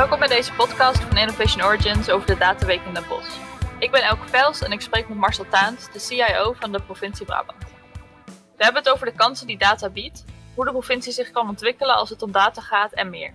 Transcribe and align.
Welkom 0.00 0.18
bij 0.18 0.28
deze 0.28 0.52
podcast 0.52 1.00
van 1.00 1.16
Innovation 1.16 1.64
Origins 1.64 2.10
over 2.10 2.26
de 2.26 2.36
Dataweek 2.38 2.80
in 2.84 2.94
Den 2.94 3.04
Bosch. 3.08 3.38
Ik 3.78 3.90
ben 3.90 4.02
Elke 4.02 4.28
Vels 4.28 4.62
en 4.62 4.72
ik 4.72 4.80
spreek 4.80 5.08
met 5.08 5.18
Marcel 5.18 5.48
Taans, 5.48 5.92
de 5.92 5.98
CIO 5.98 6.52
van 6.52 6.72
de 6.72 6.82
provincie 6.82 7.26
Brabant. 7.26 7.64
We 8.56 8.64
hebben 8.64 8.82
het 8.82 8.92
over 8.92 9.06
de 9.06 9.12
kansen 9.12 9.46
die 9.46 9.58
data 9.58 9.90
biedt, 9.90 10.24
hoe 10.54 10.64
de 10.64 10.70
provincie 10.70 11.12
zich 11.12 11.30
kan 11.30 11.48
ontwikkelen 11.48 11.94
als 11.94 12.10
het 12.10 12.22
om 12.22 12.32
data 12.32 12.60
gaat 12.60 12.92
en 12.92 13.10
meer. 13.10 13.32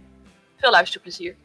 Veel 0.56 0.72
luisterplezier. 0.72 1.36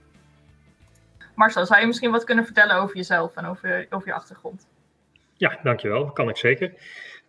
Marcel, 1.34 1.66
zou 1.66 1.80
je 1.80 1.87
misschien 1.87 2.10
wat 2.10 2.24
kunnen 2.24 2.44
vertellen 2.44 2.76
over 2.76 2.96
jezelf 2.96 3.37
en 3.37 3.46
over, 3.46 3.87
over 3.90 4.08
je 4.08 4.14
achtergrond? 4.14 4.66
Ja, 5.37 5.58
dankjewel. 5.62 6.10
Kan 6.12 6.28
ik 6.28 6.37
zeker. 6.37 6.72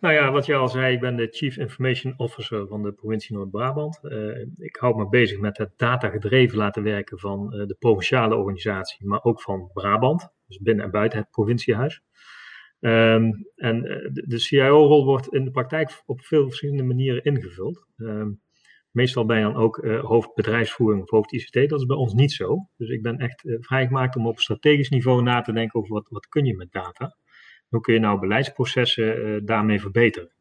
Nou 0.02 0.14
ja, 0.14 0.30
wat 0.30 0.46
je 0.46 0.54
al 0.54 0.68
zei, 0.68 0.94
ik 0.94 1.00
ben 1.00 1.16
de 1.16 1.28
Chief 1.30 1.56
Information 1.56 2.14
Officer 2.16 2.66
van 2.66 2.82
de 2.82 2.92
provincie 2.92 3.36
Noord-Brabant. 3.36 4.00
Uh, 4.02 4.46
ik 4.56 4.76
hou 4.76 4.96
me 4.96 5.08
bezig 5.08 5.38
met 5.38 5.58
het 5.58 5.72
datagedreven 5.76 6.58
laten 6.58 6.82
werken 6.82 7.18
van 7.18 7.54
uh, 7.54 7.66
de 7.66 7.76
provinciale 7.78 8.36
organisatie, 8.36 9.06
maar 9.06 9.22
ook 9.22 9.40
van 9.40 9.70
Brabant, 9.72 10.28
dus 10.46 10.58
binnen 10.58 10.84
en 10.84 10.90
buiten 10.90 11.18
het 11.18 11.30
provinciehuis. 11.30 12.02
Um, 12.80 13.46
en 13.56 13.84
uh, 13.84 14.08
de, 14.12 14.38
CIO-rol 14.38 15.04
wordt 15.04 15.32
in 15.32 15.44
de 15.44 15.50
praktijk 15.50 16.02
op 16.06 16.20
veel 16.20 16.44
verschillende 16.44 16.82
manieren 16.82 17.24
ingevuld. 17.24 17.86
Um, 17.96 18.40
meestal 18.90 19.26
ben 19.26 19.36
je 19.36 19.42
dan 19.42 19.56
ook 19.56 19.76
hoofd 19.86 20.34
bedrijfsvoering 20.34 21.02
of 21.02 21.10
hoofd 21.10 21.32
ICT. 21.32 21.68
Dat 21.68 21.80
is 21.80 21.86
bij 21.86 21.96
ons 21.96 22.12
niet 22.12 22.32
zo. 22.32 22.68
Dus 22.76 22.88
ik 22.88 23.02
ben 23.02 23.18
echt 23.18 23.42
vrijgemaakt 23.60 24.16
om 24.16 24.26
op 24.26 24.40
strategisch 24.40 24.90
niveau 24.90 25.22
na 25.22 25.40
te 25.40 25.52
denken 25.52 25.80
over 25.80 25.92
wat, 25.92 26.06
wat 26.08 26.28
kun 26.28 26.44
je 26.44 26.56
met 26.56 26.72
data. 26.72 27.16
Hoe 27.72 27.80
kun 27.80 27.94
je 27.94 28.00
nou 28.00 28.20
beleidsprocessen 28.20 29.18
uh, 29.18 29.40
daarmee 29.44 29.80
verbeteren? 29.80 30.32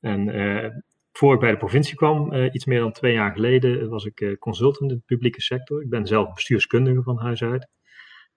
En 0.00 0.28
uh, 0.28 0.68
voor 1.12 1.34
ik 1.34 1.40
bij 1.40 1.50
de 1.50 1.56
provincie 1.56 1.96
kwam, 1.96 2.32
uh, 2.32 2.48
iets 2.52 2.64
meer 2.64 2.80
dan 2.80 2.92
twee 2.92 3.12
jaar 3.12 3.32
geleden, 3.32 3.88
was 3.88 4.04
ik 4.04 4.36
consultant 4.38 4.90
in 4.90 4.96
de 4.96 5.02
publieke 5.06 5.40
sector. 5.40 5.82
Ik 5.82 5.88
ben 5.88 6.06
zelf 6.06 6.32
bestuurskundige 6.32 7.02
van 7.02 7.18
huis 7.18 7.42
uit. 7.42 7.68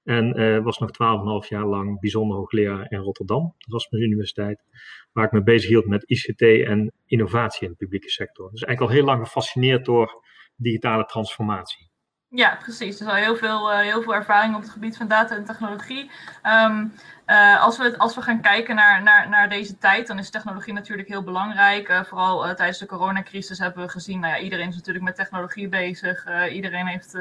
En 0.03 0.63
was 0.63 0.77
nog 0.77 0.91
twaalf 0.91 1.15
en 1.19 1.21
een 1.21 1.31
half 1.31 1.49
jaar 1.49 1.65
lang 1.65 1.99
bijzonder 1.99 2.37
hoogleraar 2.37 2.91
in 2.91 2.99
Rotterdam, 2.99 3.53
de 3.57 3.65
Erasmus 3.69 4.01
Universiteit, 4.01 4.63
waar 5.11 5.25
ik 5.25 5.31
me 5.31 5.43
bezig 5.43 5.69
hield 5.69 5.85
met 5.85 6.09
ICT 6.09 6.41
en 6.41 6.93
innovatie 7.05 7.63
in 7.63 7.69
de 7.69 7.77
publieke 7.77 8.09
sector. 8.09 8.51
Dus 8.51 8.63
eigenlijk 8.63 8.91
al 8.91 8.97
heel 8.97 9.07
lang 9.07 9.25
gefascineerd 9.25 9.85
door 9.85 10.23
digitale 10.55 11.05
transformatie. 11.05 11.89
Ja, 12.35 12.57
precies. 12.61 12.97
Dus 12.97 13.07
al 13.07 13.13
heel 13.13 13.35
veel, 13.35 13.71
uh, 13.71 13.79
heel 13.79 14.01
veel 14.01 14.15
ervaring 14.15 14.55
op 14.55 14.61
het 14.61 14.69
gebied 14.69 14.97
van 14.97 15.07
data 15.07 15.35
en 15.35 15.45
technologie. 15.45 16.11
Um, 16.43 16.93
uh, 17.27 17.63
als, 17.63 17.77
we, 17.77 17.97
als 17.97 18.15
we 18.15 18.21
gaan 18.21 18.41
kijken 18.41 18.75
naar, 18.75 19.03
naar, 19.03 19.29
naar 19.29 19.49
deze 19.49 19.77
tijd, 19.77 20.07
dan 20.07 20.19
is 20.19 20.29
technologie 20.29 20.73
natuurlijk 20.73 21.07
heel 21.07 21.23
belangrijk. 21.23 21.89
Uh, 21.89 22.03
vooral 22.03 22.55
tijdens 22.55 22.77
de 22.77 22.85
coronacrisis 22.85 23.59
hebben 23.59 23.83
we 23.85 23.91
gezien, 23.91 24.19
nou 24.19 24.33
ja, 24.33 24.39
iedereen 24.39 24.67
is 24.67 24.75
natuurlijk 24.75 25.05
met 25.05 25.15
technologie 25.15 25.67
bezig. 25.67 26.25
iedereen 26.51 26.87
heeft 26.87 27.17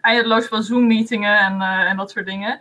eindeloos 0.00 0.46
veel 0.46 0.62
Zoom-meetingen 0.62 1.38
en, 1.38 1.60
en 1.60 1.96
dat 1.96 2.10
soort 2.10 2.26
dingen. 2.26 2.60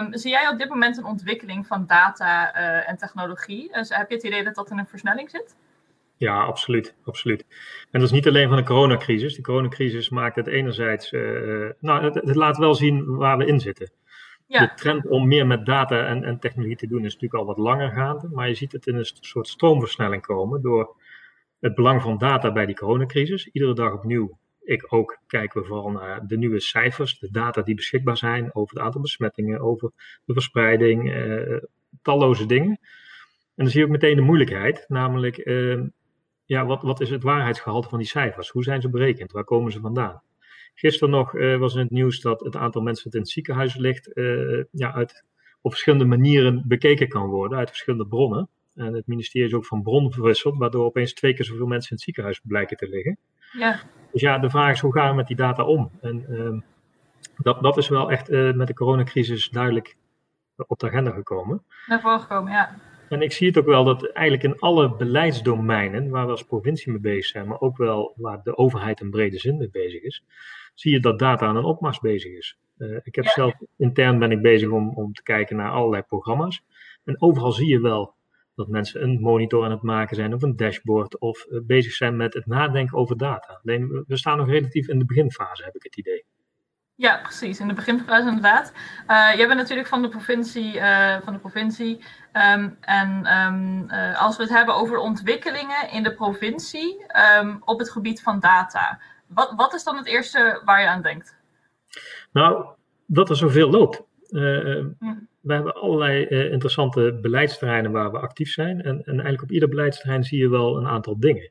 Um, 0.00 0.16
zie 0.18 0.30
jij 0.30 0.48
op 0.48 0.58
dit 0.58 0.68
moment 0.68 0.96
een 0.96 1.04
ontwikkeling 1.04 1.66
van 1.66 1.86
data 1.86 2.52
en 2.84 2.96
technologie? 2.96 3.68
Heb 3.72 4.08
je 4.08 4.14
het 4.14 4.24
idee 4.24 4.44
dat 4.44 4.54
dat 4.54 4.70
in 4.70 4.78
een 4.78 4.86
versnelling 4.86 5.30
zit? 5.30 5.54
Ja, 6.18 6.44
absoluut, 6.44 6.94
absoluut. 7.04 7.44
En 7.90 8.00
dat 8.00 8.02
is 8.02 8.10
niet 8.10 8.26
alleen 8.26 8.48
van 8.48 8.56
de 8.56 8.62
coronacrisis. 8.62 9.34
De 9.34 9.42
coronacrisis 9.42 10.08
maakt 10.08 10.36
het 10.36 10.46
enerzijds, 10.46 11.12
uh, 11.12 11.70
nou, 11.80 12.04
het, 12.04 12.14
het, 12.14 12.34
laat 12.34 12.56
wel 12.56 12.74
zien 12.74 13.16
waar 13.16 13.38
we 13.38 13.46
in 13.46 13.60
zitten. 13.60 13.90
Ja. 14.46 14.60
De 14.60 14.74
trend 14.74 15.06
om 15.06 15.28
meer 15.28 15.46
met 15.46 15.66
data 15.66 16.06
en, 16.06 16.24
en, 16.24 16.38
technologie 16.38 16.76
te 16.76 16.86
doen 16.86 17.04
is 17.04 17.14
natuurlijk 17.14 17.40
al 17.40 17.46
wat 17.46 17.58
langer 17.58 17.90
gaande, 17.90 18.28
maar 18.28 18.48
je 18.48 18.54
ziet 18.54 18.72
het 18.72 18.86
in 18.86 18.96
een 18.96 19.10
soort 19.20 19.48
stroomversnelling 19.48 20.22
komen 20.22 20.62
door 20.62 20.96
het 21.60 21.74
belang 21.74 22.02
van 22.02 22.18
data 22.18 22.52
bij 22.52 22.66
die 22.66 22.74
coronacrisis. 22.74 23.46
Iedere 23.46 23.74
dag 23.74 23.92
opnieuw, 23.92 24.38
ik 24.62 24.92
ook, 24.92 25.18
kijken 25.26 25.60
we 25.60 25.66
vooral 25.66 25.90
naar 25.90 26.26
de 26.26 26.38
nieuwe 26.38 26.60
cijfers, 26.60 27.18
de 27.18 27.30
data 27.30 27.62
die 27.62 27.74
beschikbaar 27.74 28.16
zijn 28.16 28.54
over 28.54 28.76
het 28.76 28.84
aantal 28.84 29.00
besmettingen, 29.00 29.60
over 29.60 29.90
de 30.24 30.32
verspreiding, 30.32 31.14
uh, 31.14 31.56
talloze 32.02 32.46
dingen. 32.46 32.78
En 33.54 33.64
dan 33.64 33.68
zie 33.68 33.80
je 33.80 33.86
ook 33.86 33.92
meteen 33.92 34.16
de 34.16 34.22
moeilijkheid, 34.22 34.84
namelijk 34.88 35.46
uh, 35.46 35.82
ja, 36.46 36.66
wat, 36.66 36.82
wat 36.82 37.00
is 37.00 37.10
het 37.10 37.22
waarheidsgehalte 37.22 37.88
van 37.88 37.98
die 37.98 38.08
cijfers? 38.08 38.48
Hoe 38.48 38.62
zijn 38.62 38.80
ze 38.80 38.88
berekend? 38.88 39.32
Waar 39.32 39.44
komen 39.44 39.72
ze 39.72 39.80
vandaan? 39.80 40.22
Gisteren 40.74 41.10
nog 41.10 41.34
uh, 41.34 41.58
was 41.58 41.74
in 41.74 41.80
het 41.80 41.90
nieuws 41.90 42.20
dat 42.20 42.40
het 42.40 42.56
aantal 42.56 42.82
mensen 42.82 43.04
dat 43.04 43.14
in 43.14 43.20
het 43.20 43.30
ziekenhuis 43.30 43.76
ligt, 43.76 44.10
uh, 44.14 44.64
ja, 44.70 44.92
uit, 44.94 45.24
op 45.60 45.70
verschillende 45.70 46.04
manieren 46.04 46.62
bekeken 46.66 47.08
kan 47.08 47.28
worden, 47.28 47.58
uit 47.58 47.68
verschillende 47.68 48.06
bronnen. 48.06 48.48
En 48.74 48.94
het 48.94 49.06
ministerie 49.06 49.48
is 49.48 49.54
ook 49.54 49.66
van 49.66 49.82
bron 49.82 50.12
verwisseld, 50.12 50.56
waardoor 50.58 50.84
opeens 50.84 51.12
twee 51.12 51.34
keer 51.34 51.44
zoveel 51.44 51.66
mensen 51.66 51.90
in 51.90 51.96
het 51.96 52.04
ziekenhuis 52.04 52.40
blijken 52.42 52.76
te 52.76 52.88
liggen. 52.88 53.18
Ja. 53.58 53.80
Dus 54.12 54.20
ja, 54.20 54.38
de 54.38 54.50
vraag 54.50 54.72
is 54.72 54.80
hoe 54.80 54.92
gaan 54.92 55.10
we 55.10 55.16
met 55.16 55.26
die 55.26 55.36
data 55.36 55.64
om? 55.64 55.90
En 56.00 56.26
uh, 56.28 56.60
dat, 57.36 57.62
dat 57.62 57.76
is 57.76 57.88
wel 57.88 58.10
echt 58.10 58.30
uh, 58.30 58.52
met 58.52 58.66
de 58.66 58.74
coronacrisis 58.74 59.48
duidelijk 59.48 59.96
op 60.56 60.78
de 60.78 60.86
agenda 60.86 61.10
gekomen. 61.10 61.62
Naar 61.86 62.00
voren 62.00 62.20
gekomen, 62.20 62.52
ja. 62.52 62.76
En 63.08 63.22
ik 63.22 63.32
zie 63.32 63.46
het 63.46 63.58
ook 63.58 63.66
wel 63.66 63.84
dat 63.84 64.12
eigenlijk 64.12 64.54
in 64.54 64.60
alle 64.60 64.96
beleidsdomeinen 64.96 66.10
waar 66.10 66.24
we 66.24 66.30
als 66.30 66.44
provincie 66.44 66.92
mee 66.92 67.00
bezig 67.00 67.24
zijn, 67.24 67.46
maar 67.46 67.60
ook 67.60 67.76
wel 67.76 68.12
waar 68.16 68.42
de 68.42 68.56
overheid 68.56 69.00
in 69.00 69.10
brede 69.10 69.38
zin 69.38 69.56
mee 69.56 69.70
bezig 69.70 70.02
is, 70.02 70.24
zie 70.74 70.92
je 70.92 71.00
dat 71.00 71.18
data 71.18 71.46
aan 71.46 71.56
een 71.56 71.64
opmars 71.64 72.00
bezig 72.00 72.32
is. 72.32 72.58
Uh, 72.78 72.96
ik 73.02 73.14
heb 73.14 73.24
ja. 73.24 73.30
zelf 73.30 73.54
intern 73.76 74.18
ben 74.18 74.30
ik 74.30 74.42
bezig 74.42 74.68
om, 74.68 74.96
om 74.96 75.12
te 75.12 75.22
kijken 75.22 75.56
naar 75.56 75.70
allerlei 75.70 76.02
programma's. 76.02 76.62
En 77.04 77.20
overal 77.20 77.52
zie 77.52 77.68
je 77.68 77.80
wel 77.80 78.14
dat 78.54 78.68
mensen 78.68 79.02
een 79.02 79.20
monitor 79.20 79.64
aan 79.64 79.70
het 79.70 79.82
maken 79.82 80.16
zijn 80.16 80.34
of 80.34 80.42
een 80.42 80.56
dashboard 80.56 81.18
of 81.18 81.46
uh, 81.50 81.60
bezig 81.62 81.92
zijn 81.92 82.16
met 82.16 82.34
het 82.34 82.46
nadenken 82.46 82.98
over 82.98 83.16
data. 83.16 83.60
Alleen 83.62 84.04
we 84.06 84.16
staan 84.16 84.38
nog 84.38 84.48
relatief 84.48 84.88
in 84.88 84.98
de 84.98 85.04
beginfase, 85.04 85.64
heb 85.64 85.74
ik 85.74 85.82
het 85.82 85.96
idee. 85.96 86.24
Ja, 86.96 87.20
precies. 87.22 87.60
In 87.60 87.68
de 87.68 87.74
beginfase 87.74 88.26
inderdaad. 88.26 88.72
Uh, 89.08 89.36
jij 89.36 89.46
bent 89.46 89.58
natuurlijk 89.58 89.88
van 89.88 90.02
de 90.02 90.08
provincie. 90.08 90.74
Uh, 90.74 91.16
van 91.20 91.32
de 91.32 91.38
provincie 91.38 91.98
um, 92.32 92.76
en 92.80 93.36
um, 93.36 93.90
uh, 93.90 94.22
als 94.22 94.36
we 94.36 94.42
het 94.42 94.52
hebben 94.52 94.74
over 94.74 94.98
ontwikkelingen 94.98 95.90
in 95.92 96.02
de 96.02 96.14
provincie 96.14 97.04
um, 97.38 97.62
op 97.64 97.78
het 97.78 97.90
gebied 97.90 98.22
van 98.22 98.40
data. 98.40 99.00
Wat, 99.26 99.52
wat 99.56 99.74
is 99.74 99.84
dan 99.84 99.96
het 99.96 100.06
eerste 100.06 100.62
waar 100.64 100.80
je 100.80 100.88
aan 100.88 101.02
denkt? 101.02 101.36
Nou, 102.32 102.66
dat 103.06 103.30
er 103.30 103.36
zoveel 103.36 103.70
loopt. 103.70 104.02
Hm. 104.28 105.14
We 105.40 105.54
hebben 105.54 105.74
allerlei 105.74 106.26
interessante 106.26 107.18
beleidsterreinen 107.22 107.92
waar 107.92 108.12
we 108.12 108.18
actief 108.18 108.50
zijn. 108.50 108.82
En, 108.82 109.02
en, 109.04 109.12
eigenlijk 109.12 109.42
op 109.42 109.50
ieder 109.50 109.68
beleidsterrein 109.68 110.24
zie 110.24 110.38
je 110.38 110.48
wel 110.48 110.76
een 110.76 110.86
aantal 110.86 111.20
dingen. 111.20 111.50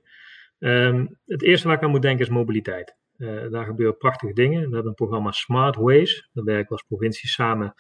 het 1.26 1.42
eerste 1.42 1.68
waar 1.68 1.78
ik 1.78 1.84
aan 1.84 1.90
moet 1.90 2.02
denken 2.02 2.26
is 2.26 2.32
mobiliteit. 2.32 2.96
Uh, 3.18 3.52
daar 3.52 3.66
gebeuren 3.66 3.98
prachtige 3.98 4.34
dingen. 4.34 4.60
We 4.60 4.74
hebben 4.74 4.86
een 4.86 4.94
programma 4.94 5.32
Smart 5.32 5.76
Ways. 5.76 6.30
Daar 6.34 6.44
werken 6.44 6.68
we 6.68 6.72
als 6.72 6.84
provincie 6.88 7.30
samen 7.30 7.74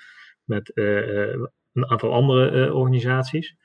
met 0.43 0.71
uh, 0.73 1.31
een 1.73 1.89
aantal 1.89 2.13
andere 2.13 2.67
uh, 2.67 2.75
organisaties. 2.75 3.55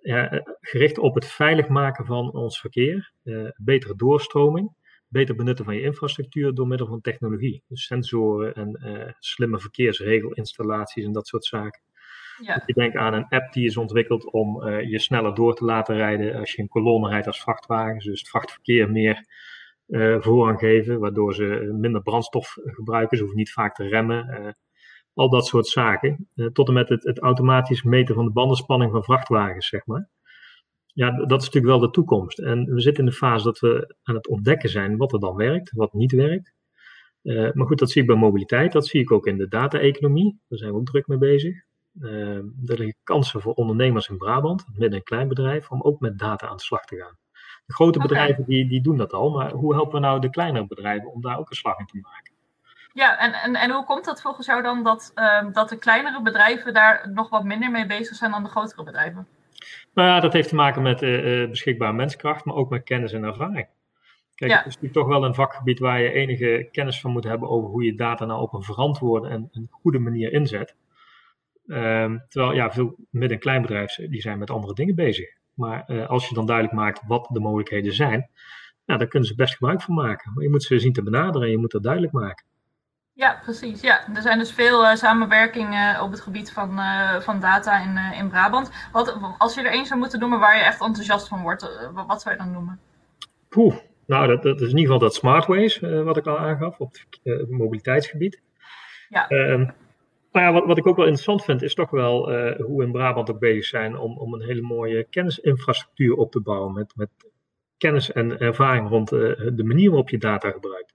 Ja, 0.00 0.44
gericht 0.60 0.98
op 0.98 1.14
het 1.14 1.26
veilig 1.26 1.68
maken 1.68 2.06
van 2.06 2.32
ons 2.32 2.60
verkeer, 2.60 3.12
betere 3.56 3.96
doorstroming, 3.96 4.74
beter 5.08 5.34
benutten 5.34 5.64
van 5.64 5.74
je 5.74 5.82
infrastructuur 5.82 6.54
door 6.54 6.66
middel 6.66 6.86
van 6.86 7.00
technologie. 7.00 7.62
Dus 7.68 7.86
sensoren 7.86 8.54
en 8.54 9.16
slimme 9.18 9.58
verkeersregelinstallaties 9.60 11.04
en 11.04 11.12
dat 11.12 11.26
soort 11.26 11.44
zaken. 11.44 11.80
Ja. 12.42 12.62
Je 12.66 12.72
denkt 12.72 12.96
aan 12.96 13.14
een 13.14 13.28
app 13.28 13.52
die 13.52 13.66
is 13.66 13.76
ontwikkeld 13.76 14.32
om 14.32 14.68
je 14.70 14.98
sneller 14.98 15.34
door 15.34 15.54
te 15.54 15.64
laten 15.64 15.96
rijden 15.96 16.34
als 16.34 16.52
je 16.52 16.62
een 16.62 16.68
kolonne 16.68 17.08
rijdt 17.08 17.26
als 17.26 17.40
vrachtwagen. 17.40 17.98
Dus 17.98 18.18
het 18.18 18.28
vrachtverkeer 18.28 18.90
meer 18.90 19.24
voorrang 20.20 20.58
geven, 20.58 20.98
waardoor 20.98 21.34
ze 21.34 21.74
minder 21.80 22.02
brandstof 22.02 22.56
gebruiken. 22.64 23.16
Ze 23.16 23.22
hoeven 23.22 23.40
niet 23.40 23.52
vaak 23.52 23.74
te 23.74 23.88
remmen. 23.88 24.40
Uh, 24.40 24.48
al 25.14 25.30
dat 25.30 25.46
soort 25.46 25.66
zaken. 25.66 26.28
Uh, 26.34 26.46
tot 26.46 26.68
en 26.68 26.74
met 26.74 26.88
het, 26.88 27.04
het, 27.04 27.18
automatisch 27.18 27.82
meten 27.82 28.14
van 28.14 28.24
de 28.24 28.32
bandenspanning 28.32 28.92
van 28.92 29.04
vrachtwagens, 29.04 29.68
zeg 29.68 29.86
maar. 29.86 30.08
Ja, 30.86 31.10
dat 31.10 31.40
is 31.40 31.46
natuurlijk 31.46 31.66
wel 31.66 31.78
de 31.78 31.90
toekomst. 31.90 32.38
En 32.38 32.64
we 32.64 32.80
zitten 32.80 33.04
in 33.04 33.10
de 33.10 33.16
fase 33.16 33.44
dat 33.44 33.58
we 33.58 33.96
aan 34.02 34.14
het 34.14 34.28
ontdekken 34.28 34.68
zijn 34.68 34.96
wat 34.96 35.12
er 35.12 35.20
dan 35.20 35.36
werkt, 35.36 35.72
wat 35.72 35.92
niet 35.92 36.12
werkt. 36.12 36.52
maar 37.22 37.66
goed, 37.66 37.78
dat 37.78 37.90
zie 37.90 38.00
ik 38.00 38.06
bij 38.06 38.16
mobiliteit, 38.16 38.72
dat 38.72 38.86
zie 38.86 39.00
ik 39.00 39.12
ook 39.12 39.26
in 39.26 39.38
de 39.38 39.48
data-economie. 39.48 40.40
Daar 40.48 40.58
zijn 40.58 40.72
we 40.72 40.78
ook 40.78 40.86
druk 40.86 41.06
mee 41.06 41.18
bezig. 41.18 41.64
er 42.00 42.44
liggen 42.64 42.96
kansen 43.02 43.40
voor 43.40 43.52
ondernemers 43.52 44.08
in 44.08 44.16
Brabant, 44.16 44.64
midden- 44.72 44.98
en 44.98 45.04
kleinbedrijf, 45.04 45.70
om 45.70 45.82
ook 45.82 46.00
met 46.00 46.18
data 46.18 46.48
aan 46.48 46.56
de 46.56 46.62
slag 46.62 46.84
te 46.84 46.96
gaan. 46.96 47.16
De 47.68 47.74
grote 47.74 47.98
bedrijven 47.98 48.44
die, 48.44 48.68
die 48.68 48.80
doen 48.80 48.96
dat 48.96 49.12
al, 49.12 49.30
maar 49.30 49.50
hoe 49.50 49.74
helpen 49.74 49.94
we 49.94 50.06
nou 50.06 50.20
de 50.20 50.30
kleinere 50.30 50.66
bedrijven 50.66 51.12
om 51.12 51.20
daar 51.20 51.38
ook 51.38 51.50
een 51.50 51.56
slag 51.56 51.78
in 51.78 51.86
te 51.86 51.98
maken? 52.02 52.32
Ja, 52.92 53.18
en, 53.18 53.32
en, 53.32 53.54
en 53.54 53.70
hoe 53.70 53.84
komt 53.84 54.04
dat 54.04 54.22
volgens 54.22 54.46
jou 54.46 54.62
dan 54.62 54.82
dat, 54.82 55.12
uh, 55.14 55.52
dat 55.52 55.68
de 55.68 55.78
kleinere 55.78 56.22
bedrijven 56.22 56.74
daar 56.74 57.10
nog 57.14 57.28
wat 57.30 57.44
minder 57.44 57.70
mee 57.70 57.86
bezig 57.86 58.16
zijn 58.16 58.30
dan 58.30 58.42
de 58.42 58.48
grotere 58.48 58.84
bedrijven? 58.84 59.26
Nou 59.94 60.08
ja, 60.08 60.20
dat 60.20 60.32
heeft 60.32 60.48
te 60.48 60.54
maken 60.54 60.82
met 60.82 61.02
uh, 61.02 61.48
beschikbare 61.48 61.92
menskracht, 61.92 62.44
maar 62.44 62.54
ook 62.54 62.70
met 62.70 62.84
kennis 62.84 63.12
en 63.12 63.24
ervaring. 63.24 63.66
Kijk, 64.34 64.50
ja. 64.50 64.56
het 64.56 64.66
is 64.66 64.74
natuurlijk 64.74 65.00
toch 65.00 65.08
wel 65.08 65.24
een 65.24 65.34
vakgebied 65.34 65.78
waar 65.78 66.00
je 66.00 66.12
enige 66.12 66.68
kennis 66.72 67.00
van 67.00 67.10
moet 67.10 67.24
hebben 67.24 67.48
over 67.48 67.70
hoe 67.70 67.84
je 67.84 67.94
data 67.94 68.24
nou 68.24 68.40
op 68.40 68.52
een 68.52 68.62
verantwoorde 68.62 69.28
en 69.28 69.48
een 69.52 69.68
goede 69.70 69.98
manier 69.98 70.32
inzet. 70.32 70.74
Um, 71.66 72.24
terwijl 72.28 72.54
ja, 72.54 72.72
veel 72.72 72.96
midden- 73.10 73.36
en 73.36 73.42
kleinbedrijven 73.42 74.10
die 74.10 74.20
zijn 74.20 74.38
met 74.38 74.50
andere 74.50 74.74
dingen 74.74 74.94
bezig. 74.94 75.37
Maar 75.58 75.84
uh, 75.86 76.08
als 76.08 76.28
je 76.28 76.34
dan 76.34 76.46
duidelijk 76.46 76.76
maakt 76.76 77.00
wat 77.06 77.28
de 77.32 77.40
mogelijkheden 77.40 77.92
zijn, 77.92 78.30
nou, 78.86 78.98
daar 78.98 79.08
kunnen 79.08 79.28
ze 79.28 79.34
best 79.34 79.54
gebruik 79.54 79.82
van 79.82 79.94
maken. 79.94 80.32
Maar 80.34 80.42
je 80.42 80.50
moet 80.50 80.62
ze 80.62 80.78
zien 80.78 80.92
te 80.92 81.02
benaderen 81.02 81.46
en 81.46 81.50
je 81.50 81.58
moet 81.58 81.70
dat 81.70 81.82
duidelijk 81.82 82.12
maken. 82.12 82.44
Ja, 83.12 83.40
precies. 83.42 83.80
Ja. 83.80 84.14
Er 84.14 84.22
zijn 84.22 84.38
dus 84.38 84.52
veel 84.52 84.82
uh, 84.82 84.94
samenwerkingen 84.94 86.00
op 86.02 86.10
het 86.10 86.20
gebied 86.20 86.52
van, 86.52 86.70
uh, 86.78 87.20
van 87.20 87.40
data 87.40 87.82
in, 87.82 88.18
in 88.18 88.28
Brabant. 88.28 88.70
Wat, 88.92 89.18
als 89.38 89.54
je 89.54 89.60
er 89.60 89.72
één 89.72 89.86
zou 89.86 90.00
moeten 90.00 90.20
noemen 90.20 90.38
waar 90.38 90.56
je 90.56 90.62
echt 90.62 90.80
enthousiast 90.80 91.28
van 91.28 91.42
wordt, 91.42 91.90
wat 92.06 92.22
zou 92.22 92.34
je 92.34 92.40
dan 92.40 92.52
noemen? 92.52 92.80
Poeh, 93.48 93.76
nou 94.06 94.26
dat, 94.26 94.42
dat, 94.42 94.60
is 94.60 94.70
in 94.70 94.78
ieder 94.78 94.80
geval 94.80 94.98
dat 94.98 95.14
Smartways, 95.14 95.78
wat 95.78 96.16
ik 96.16 96.26
al 96.26 96.38
aangaf 96.38 96.78
op 96.78 96.96
het 97.22 97.50
mobiliteitsgebied. 97.50 98.40
Ja. 99.08 99.28
Ehm, 99.28 99.68
nou 100.38 100.46
ja, 100.46 100.52
wat, 100.52 100.66
wat 100.66 100.78
ik 100.78 100.86
ook 100.86 100.96
wel 100.96 101.04
interessant 101.04 101.44
vind, 101.44 101.62
is 101.62 101.74
toch 101.74 101.90
wel 101.90 102.32
hoe 102.56 102.78
we 102.78 102.84
in 102.84 102.92
Brabant 102.92 103.30
ook 103.30 103.38
bezig 103.38 103.64
zijn 103.64 103.98
om, 103.98 104.18
om 104.18 104.34
een 104.34 104.42
hele 104.42 104.60
mooie 104.60 105.04
kennisinfrastructuur 105.04 106.14
op 106.14 106.30
te 106.30 106.40
bouwen. 106.40 106.72
Met, 106.72 106.92
met 106.96 107.08
kennis 107.76 108.12
en 108.12 108.38
ervaring 108.38 108.88
rond 108.88 109.08
de 109.08 109.64
manier 109.64 109.88
waarop 109.88 110.10
je 110.10 110.18
data 110.18 110.50
gebruikt. 110.50 110.94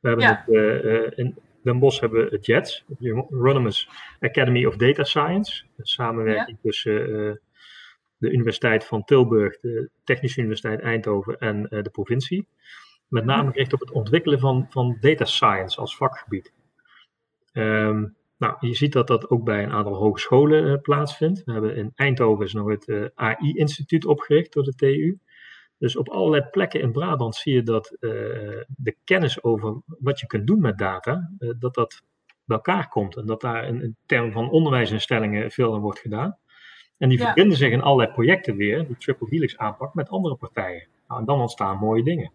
We 0.00 0.08
hebben 0.08 0.26
ja. 0.26 0.42
het 0.46 1.14
in, 1.14 1.38
Den 1.62 1.78
Bosch 1.78 2.00
hebben 2.00 2.30
we 2.30 2.38
JETS, 2.40 2.84
Euronymous 3.30 3.88
Academy 4.20 4.64
of 4.64 4.76
Data 4.76 5.04
Science. 5.04 5.64
Een 5.76 5.86
samenwerking 5.86 6.58
tussen 6.62 7.40
de 8.16 8.30
Universiteit 8.30 8.84
van 8.84 9.04
Tilburg, 9.04 9.60
de 9.60 9.90
Technische 10.04 10.40
Universiteit 10.40 10.80
Eindhoven 10.80 11.38
en 11.38 11.62
de 11.62 11.90
provincie. 11.92 12.46
Met 13.08 13.24
name 13.24 13.42
mhm. 13.42 13.52
gericht 13.52 13.72
op 13.72 13.80
het 13.80 13.90
ontwikkelen 13.90 14.38
van, 14.38 14.66
van 14.70 14.96
data 15.00 15.24
science 15.24 15.80
als 15.80 15.96
vakgebied. 15.96 16.52
Um, 17.52 18.16
nou, 18.42 18.56
je 18.60 18.74
ziet 18.74 18.92
dat 18.92 19.06
dat 19.06 19.30
ook 19.30 19.44
bij 19.44 19.62
een 19.62 19.72
aantal 19.72 19.94
hogescholen 19.94 20.64
uh, 20.64 20.80
plaatsvindt. 20.82 21.44
We 21.44 21.52
hebben 21.52 21.76
in 21.76 21.92
Eindhoven 21.94 22.44
is 22.44 22.52
nog 22.52 22.68
het 22.68 23.12
AI-instituut 23.14 24.04
opgericht 24.04 24.52
door 24.52 24.62
de 24.62 24.74
TU. 24.74 25.18
Dus 25.78 25.96
op 25.96 26.08
allerlei 26.08 26.42
plekken 26.50 26.80
in 26.80 26.92
Brabant 26.92 27.34
zie 27.34 27.54
je 27.54 27.62
dat 27.62 27.96
uh, 28.00 28.10
de 28.76 28.96
kennis 29.04 29.42
over 29.42 29.80
wat 29.84 30.20
je 30.20 30.26
kunt 30.26 30.46
doen 30.46 30.60
met 30.60 30.78
data, 30.78 31.30
dat 31.58 31.74
dat 31.74 32.02
bij 32.44 32.56
elkaar 32.56 32.88
komt. 32.88 33.16
En 33.16 33.26
dat 33.26 33.40
daar 33.40 33.66
in, 33.66 33.82
in 33.82 33.96
termen 34.06 34.32
van 34.32 34.50
onderwijsinstellingen 34.50 35.50
veel 35.50 35.74
aan 35.74 35.80
wordt 35.80 35.98
gedaan. 35.98 36.38
En 36.98 37.08
die 37.08 37.20
verbinden 37.20 37.56
zich 37.56 37.70
in 37.70 37.82
allerlei 37.82 38.12
projecten 38.12 38.56
weer, 38.56 38.86
die 38.86 38.96
Triple 38.96 39.26
Helix 39.30 39.56
aanpak, 39.56 39.94
met 39.94 40.08
andere 40.08 40.34
partijen. 40.36 40.86
Nou, 41.08 41.20
en 41.20 41.26
dan 41.26 41.40
ontstaan 41.40 41.78
mooie 41.78 42.02
dingen. 42.02 42.32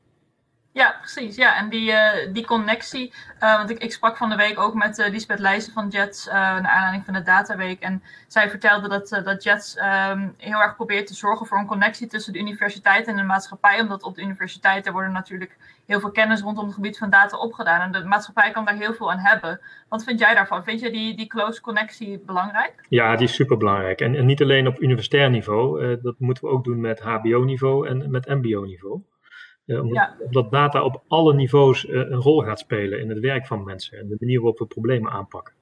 Ja, 0.78 0.96
precies. 1.00 1.36
Ja, 1.36 1.58
en 1.58 1.70
die, 1.70 1.92
uh, 1.92 2.34
die 2.34 2.46
connectie. 2.46 3.14
Uh, 3.40 3.58
want 3.58 3.70
ik, 3.70 3.78
ik 3.78 3.92
sprak 3.92 4.18
van 4.18 4.30
de 4.30 4.36
week 4.36 4.60
ook 4.60 4.74
met 4.74 5.00
uh, 5.00 5.10
Lisbeth 5.10 5.40
Leijzen 5.40 5.74
van 5.74 5.88
Jets. 5.88 6.26
naar 6.26 6.68
aanleiding 6.68 7.06
van 7.06 7.14
de 7.14 7.22
Dataweek. 7.22 7.80
En 7.80 8.04
zij 8.28 8.50
vertelde 8.50 8.88
dat, 8.90 9.22
dat 9.24 9.44
Jets 9.44 9.78
um, 9.78 10.34
heel 10.38 10.60
erg 10.60 10.76
probeert 10.76 11.08
te 11.08 11.14
zorgen 11.14 11.46
voor 11.46 11.58
een 11.58 11.66
connectie 11.66 12.08
tussen 12.08 12.34
de 12.34 12.40
universiteit 12.40 13.08
en 13.08 13.16
de 13.16 13.24
maatschappij. 13.24 13.82
Omdat 13.82 14.04
op 14.04 14.16
de 14.16 14.22
universiteit 14.22 14.86
er 14.86 14.92
worden 14.92 15.12
natuurlijk 15.12 15.58
heel 15.86 16.00
veel 16.00 16.12
kennis 16.12 16.42
rondom 16.42 16.66
het 16.66 16.74
gebied 16.74 16.98
van 16.98 17.10
data 17.10 17.38
opgedaan. 17.38 17.82
En 17.82 17.92
de 17.92 18.08
maatschappij 18.08 18.52
kan 18.52 18.66
daar 18.66 18.76
heel 18.76 18.94
veel 18.94 19.12
aan 19.12 19.20
hebben. 19.20 19.60
Wat 19.90 20.04
vind 20.04 20.20
jij 20.20 20.34
daarvan? 20.34 20.64
Vind 20.64 20.80
je 20.80 20.92
die, 20.92 21.16
die 21.16 21.28
close 21.28 21.62
connectie 21.62 22.20
belangrijk? 22.26 22.86
Ja, 22.90 23.16
die 23.16 23.28
is 23.28 23.36
super 23.36 23.58
belangrijk. 23.58 24.02
En, 24.02 24.16
en 24.16 24.26
niet 24.26 24.42
alleen 24.42 24.68
op 24.68 24.82
universitair 24.82 25.30
niveau. 25.30 25.98
dat 26.02 26.16
moeten 26.20 26.44
we 26.44 26.50
ook 26.50 26.64
doen 26.64 26.82
met 26.82 27.00
HBO-niveau 27.00 27.88
en 27.88 28.12
met 28.12 28.28
MBO-niveau. 28.28 29.02
Uh, 29.68 29.82
omdat, 29.82 30.52
data 30.52 30.84
op 30.84 31.04
alle 31.08 31.34
niveaus 31.34 31.86
uh, 31.86 31.96
een 31.96 32.22
rol 32.22 32.42
gaat 32.42 32.60
spelen 32.60 33.00
in 33.00 33.10
het 33.10 33.20
werk 33.20 33.48
van 33.48 33.64
mensen 33.64 33.98
en 33.98 34.08
de 34.08 34.16
manier 34.20 34.40
waarop 34.40 34.60
we 34.60 34.66
problemen 34.66 35.12
aanpakken. 35.12 35.54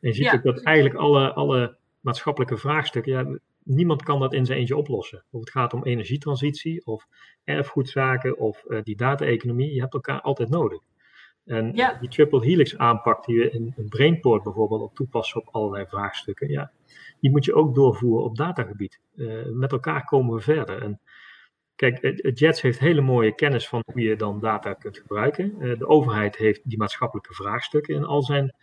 En 0.00 0.08
je 0.08 0.14
ziet 0.14 0.32
ook 0.32 0.42
dat 0.42 0.62
eigenlijk 0.62 0.96
alle, 0.96 1.32
alle 1.32 1.76
maatschappelijke 2.00 2.56
vraagstukken, 2.56 3.12
ja, 3.12 3.38
niemand 3.62 4.02
kan 4.02 4.20
dat 4.20 4.34
in 4.34 4.46
zijn 4.46 4.58
eentje 4.58 4.76
oplossen. 4.76 5.24
Of 5.30 5.40
het 5.40 5.50
gaat 5.50 5.72
om 5.72 5.84
energietransitie 5.84 6.86
of 6.86 7.06
erfgoedzaken 7.44 8.38
of 8.38 8.64
uh, 8.68 8.82
die 8.82 8.96
data-economie, 8.96 9.74
je 9.74 9.80
hebt 9.80 9.94
elkaar 9.94 10.20
altijd 10.20 10.48
nodig. 10.48 10.80
En 11.44 11.72
die 12.00 12.08
triple 12.08 12.44
helix 12.44 12.78
aanpak 12.78 13.24
die 13.24 13.38
we 13.38 13.50
in, 13.50 13.72
in 13.76 13.88
Brainport 13.88 14.42
bijvoorbeeld 14.42 14.82
op 14.82 14.94
toepassen 14.94 15.40
op 15.40 15.48
allerlei 15.54 15.86
vraagstukken, 15.86 16.50
ja, 16.50 16.70
die 17.20 17.30
moet 17.30 17.44
je 17.44 17.54
ook 17.54 17.74
doorvoeren 17.74 18.24
op 18.24 18.36
datagebied. 18.36 19.00
met 19.52 19.72
elkaar 19.72 20.04
komen 20.04 20.34
we 20.34 20.40
verder. 20.40 20.82
En 20.82 21.00
Kijk, 21.78 22.20
Jets 22.38 22.60
heeft 22.60 22.78
hele 22.78 23.00
mooie 23.00 23.34
kennis 23.34 23.68
van 23.68 23.82
hoe 23.92 24.02
je 24.02 24.16
dan 24.16 24.40
data 24.40 24.72
kunt 24.72 24.98
gebruiken. 24.98 25.54
Eh, 25.60 25.78
de 25.78 25.86
overheid 25.86 26.36
heeft 26.36 26.60
die 26.64 26.78
maatschappelijke 26.78 27.34
vraagstukken 27.34 27.94
in 27.94 28.04
al 28.04 28.22
zijn 28.22 28.54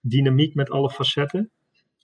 dynamiek 0.00 0.54
met 0.54 0.70
alle 0.70 0.90
facetten. 0.90 1.50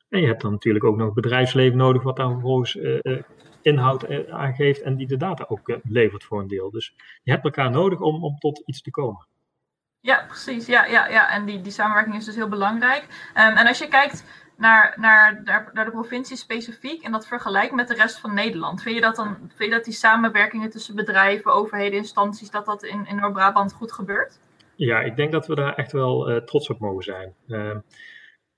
En 0.09 0.21
je 0.21 0.27
hebt 0.27 0.43
dan 0.43 0.53
natuurlijk 0.53 0.85
ook 0.85 0.97
nog 0.97 1.07
het 1.07 1.15
bedrijfsleven 1.15 1.79
nodig, 1.79 2.03
wat 2.03 2.17
daar 2.17 2.31
vervolgens 2.31 2.75
uh, 2.75 3.19
inhoud 3.63 4.29
aangeeft 4.31 4.83
en 4.83 4.97
die 4.97 5.07
de 5.07 5.17
data 5.17 5.45
ook 5.49 5.79
levert 5.83 6.25
voor 6.25 6.41
een 6.41 6.49
deel. 6.49 6.71
Dus 6.71 6.95
je 7.23 7.31
hebt 7.31 7.45
elkaar 7.45 7.71
nodig 7.71 8.01
om, 8.01 8.25
om 8.25 8.39
tot 8.39 8.63
iets 8.67 8.83
te 8.83 8.91
komen. 8.91 9.27
Ja, 10.01 10.25
precies. 10.27 10.67
Ja, 10.67 10.85
ja, 10.87 11.09
ja. 11.09 11.31
En 11.31 11.45
die, 11.45 11.61
die 11.61 11.73
samenwerking 11.73 12.17
is 12.17 12.25
dus 12.25 12.35
heel 12.35 12.49
belangrijk. 12.49 13.03
Um, 13.03 13.57
en 13.57 13.67
als 13.67 13.79
je 13.79 13.89
kijkt 13.89 14.25
naar, 14.59 14.95
naar, 14.97 15.43
naar, 15.73 15.85
de 15.85 15.91
provincie 15.91 16.37
specifiek 16.37 17.03
en 17.03 17.13
dat 17.13 17.27
vergelijkt 17.27 17.75
met 17.75 17.89
de 17.89 17.95
rest 17.95 18.21
van 18.21 18.35
Nederland. 18.35 18.83
Vind 18.83 18.95
je 18.95 19.01
dat 19.01 19.17
dan, 19.17 19.37
vind 19.37 19.71
je 19.71 19.77
dat 19.77 19.85
die 19.85 19.95
samenwerkingen 19.95 20.71
tussen 20.71 20.95
bedrijven, 20.95 21.53
overheden, 21.53 21.99
instanties, 21.99 22.51
dat 22.51 22.67
dat 22.67 22.83
in, 22.83 23.07
in 23.07 23.17
Noord-Brabant 23.17 23.73
goed 23.73 23.93
gebeurt? 23.93 24.41
Ja, 24.75 25.01
ik 25.01 25.17
denk 25.17 25.33
dat 25.33 25.47
we 25.47 25.55
daar 25.55 25.75
echt 25.75 25.93
wel 25.93 26.31
uh, 26.31 26.37
trots 26.37 26.69
op 26.69 26.79
mogen 26.79 27.03
zijn. 27.03 27.35
Uh, 27.47 27.77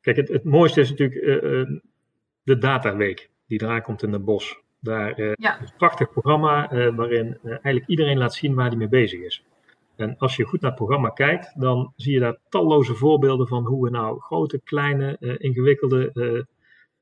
kijk, 0.00 0.17
het, 0.17 0.29
het 0.29 0.44
mooiste 0.44 0.81
is 0.81 0.91
natuurlijk 0.91 1.23
uh, 1.23 1.79
de 2.43 2.58
Dataweek, 2.58 3.31
die 3.47 3.62
eraan 3.62 3.82
komt 3.82 4.02
in 4.02 4.12
het 4.12 4.25
bos. 4.25 4.61
Daar 4.81 5.20
ja. 5.20 5.61
is 5.61 5.70
een 5.70 5.76
prachtig 5.76 6.11
programma 6.11 6.69
waarin 6.94 7.38
eigenlijk 7.43 7.87
iedereen 7.87 8.19
laat 8.19 8.35
zien 8.35 8.55
waar 8.55 8.67
hij 8.67 8.76
mee 8.76 8.88
bezig 8.88 9.20
is. 9.20 9.44
En 10.00 10.17
als 10.19 10.37
je 10.37 10.44
goed 10.44 10.61
naar 10.61 10.70
het 10.70 10.79
programma 10.79 11.08
kijkt, 11.08 11.61
dan 11.61 11.93
zie 11.97 12.12
je 12.12 12.20
daar 12.20 12.38
talloze 12.49 12.94
voorbeelden 12.94 13.49
van 13.49 13.67
hoe 13.67 13.85
we 13.85 13.91
nou 13.91 14.20
grote, 14.20 14.61
kleine, 14.64 15.17
uh, 15.20 15.35
ingewikkelde, 15.38 16.11
uh, 16.14 16.43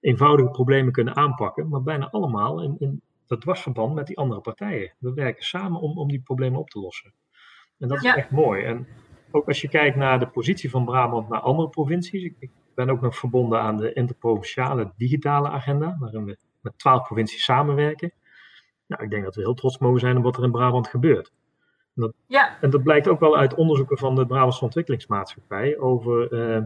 eenvoudige 0.01 0.51
problemen 0.51 0.93
kunnen 0.93 1.17
aanpakken. 1.17 1.69
Maar 1.69 1.83
bijna 1.83 2.11
allemaal 2.11 2.63
in, 2.63 2.77
in 2.79 3.03
dat 3.27 3.41
dwarsverband 3.41 3.95
met 3.95 4.07
die 4.07 4.19
andere 4.19 4.41
partijen. 4.41 4.95
We 4.99 5.13
werken 5.15 5.45
samen 5.45 5.81
om, 5.81 5.99
om 5.99 6.09
die 6.09 6.21
problemen 6.21 6.61
op 6.61 6.71
te 6.71 6.81
lossen. 6.81 7.13
En 7.79 7.89
dat 7.89 8.05
is 8.05 8.15
echt 8.15 8.31
mooi. 8.31 8.65
En 8.65 8.87
ook 9.31 9.47
als 9.47 9.61
je 9.61 9.69
kijkt 9.69 9.97
naar 9.97 10.19
de 10.19 10.29
positie 10.29 10.71
van 10.71 10.85
Brabant 10.85 11.29
naar 11.29 11.41
andere 11.41 11.69
provincies. 11.69 12.23
Ik, 12.23 12.35
ik 12.39 12.51
ben 12.75 12.91
ook 12.91 13.01
nog 13.01 13.17
verbonden 13.17 13.61
aan 13.61 13.77
de 13.77 13.93
interprovinciale 13.93 14.93
digitale 14.97 15.49
agenda, 15.49 15.97
waarin 15.99 16.25
we 16.25 16.37
met 16.61 16.79
twaalf 16.79 17.07
provincies 17.07 17.45
samenwerken. 17.45 18.13
Nou, 18.87 19.03
ik 19.03 19.11
denk 19.11 19.25
dat 19.25 19.35
we 19.35 19.41
heel 19.41 19.55
trots 19.55 19.79
mogen 19.79 20.01
zijn 20.01 20.17
op 20.17 20.23
wat 20.23 20.37
er 20.37 20.45
in 20.45 20.51
Brabant 20.51 20.89
gebeurt. 20.89 21.33
En 21.99 22.05
dat, 22.05 22.13
ja. 22.27 22.59
en 22.61 22.71
dat 22.71 22.83
blijkt 22.83 23.09
ook 23.09 23.21
wel 23.21 23.37
uit 23.37 23.55
onderzoeken 23.55 23.99
van 23.99 24.15
de 24.15 24.27
Brabantse 24.27 24.65
Ontwikkelingsmaatschappij 24.65 25.79
over 25.79 26.23
uh, 26.33 26.63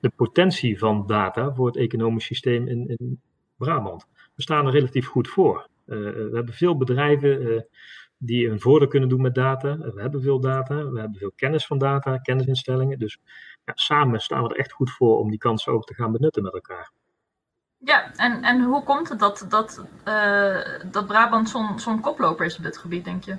de 0.00 0.10
potentie 0.16 0.78
van 0.78 1.06
data 1.06 1.54
voor 1.54 1.66
het 1.66 1.76
economisch 1.76 2.24
systeem 2.24 2.68
in, 2.68 2.88
in 2.88 3.20
Brabant. 3.56 4.06
We 4.34 4.42
staan 4.42 4.66
er 4.66 4.72
relatief 4.72 5.06
goed 5.06 5.28
voor. 5.28 5.68
Uh, 5.86 5.96
we 6.12 6.30
hebben 6.32 6.54
veel 6.54 6.76
bedrijven 6.76 7.42
uh, 7.42 7.60
die 8.18 8.48
een 8.48 8.60
voordeel 8.60 8.88
kunnen 8.88 9.08
doen 9.08 9.20
met 9.20 9.34
data. 9.34 9.76
We 9.78 10.00
hebben 10.00 10.22
veel 10.22 10.40
data, 10.40 10.74
we 10.90 11.00
hebben 11.00 11.18
veel 11.18 11.32
kennis 11.36 11.66
van 11.66 11.78
data, 11.78 12.18
kennisinstellingen. 12.18 12.98
Dus 12.98 13.20
ja, 13.64 13.72
samen 13.74 14.20
staan 14.20 14.42
we 14.42 14.48
er 14.48 14.58
echt 14.58 14.72
goed 14.72 14.90
voor 14.90 15.18
om 15.18 15.30
die 15.30 15.38
kansen 15.38 15.72
ook 15.72 15.84
te 15.84 15.94
gaan 15.94 16.12
benutten 16.12 16.42
met 16.42 16.54
elkaar. 16.54 16.90
Ja, 17.78 18.14
en, 18.16 18.42
en 18.42 18.62
hoe 18.62 18.84
komt 18.84 19.08
het 19.08 19.18
dat, 19.18 19.46
dat, 19.48 19.84
dat 20.90 21.06
Brabant 21.06 21.48
zo'n 21.48 21.78
zo'n 21.78 22.00
koploper 22.00 22.46
is 22.46 22.56
op 22.56 22.62
dit 22.62 22.78
gebied, 22.78 23.04
denk 23.04 23.24
je? 23.24 23.36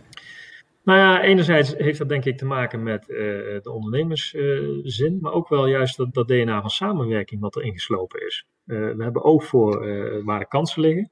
Nou 0.92 1.04
ja, 1.04 1.22
enerzijds 1.22 1.74
heeft 1.78 1.98
dat 1.98 2.10
denk 2.10 2.26
ik 2.26 2.38
te 2.38 2.46
maken 2.46 2.84
met 2.84 3.10
uh, 3.10 3.18
de 3.62 3.72
ondernemerszin, 3.72 5.14
uh, 5.14 5.22
maar 5.22 5.32
ook 5.32 5.50
wel 5.50 5.66
juist 5.66 6.14
dat, 6.14 6.28
DNA 6.28 6.62
van 6.62 6.70
samenwerking 6.70 7.42
wat 7.42 7.56
er 7.56 7.64
ingeslopen 7.64 8.26
is. 8.26 8.48
Uh, 8.66 8.96
we 8.96 9.04
hebben 9.04 9.24
oog 9.24 9.46
voor 9.46 9.80
waar 10.24 10.40
de 10.40 10.48
kansen 10.48 10.82
liggen 10.82 11.12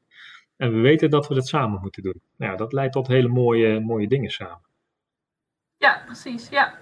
en 0.57 0.73
we 0.73 0.79
weten 0.79 1.09
dat 1.09 1.27
we 1.27 1.33
dat 1.33 1.47
samen 1.47 1.81
moeten 1.81 2.03
doen. 2.03 2.21
Nou 2.37 2.51
ja, 2.51 2.57
dat 2.57 2.73
leidt 2.73 2.93
tot 2.93 3.07
hele 3.07 3.27
mooie, 3.27 3.79
mooie 3.79 4.07
dingen 4.07 4.29
samen. 4.29 4.65
Ja, 5.77 6.01
precies. 6.05 6.49
Ja. 6.49 6.77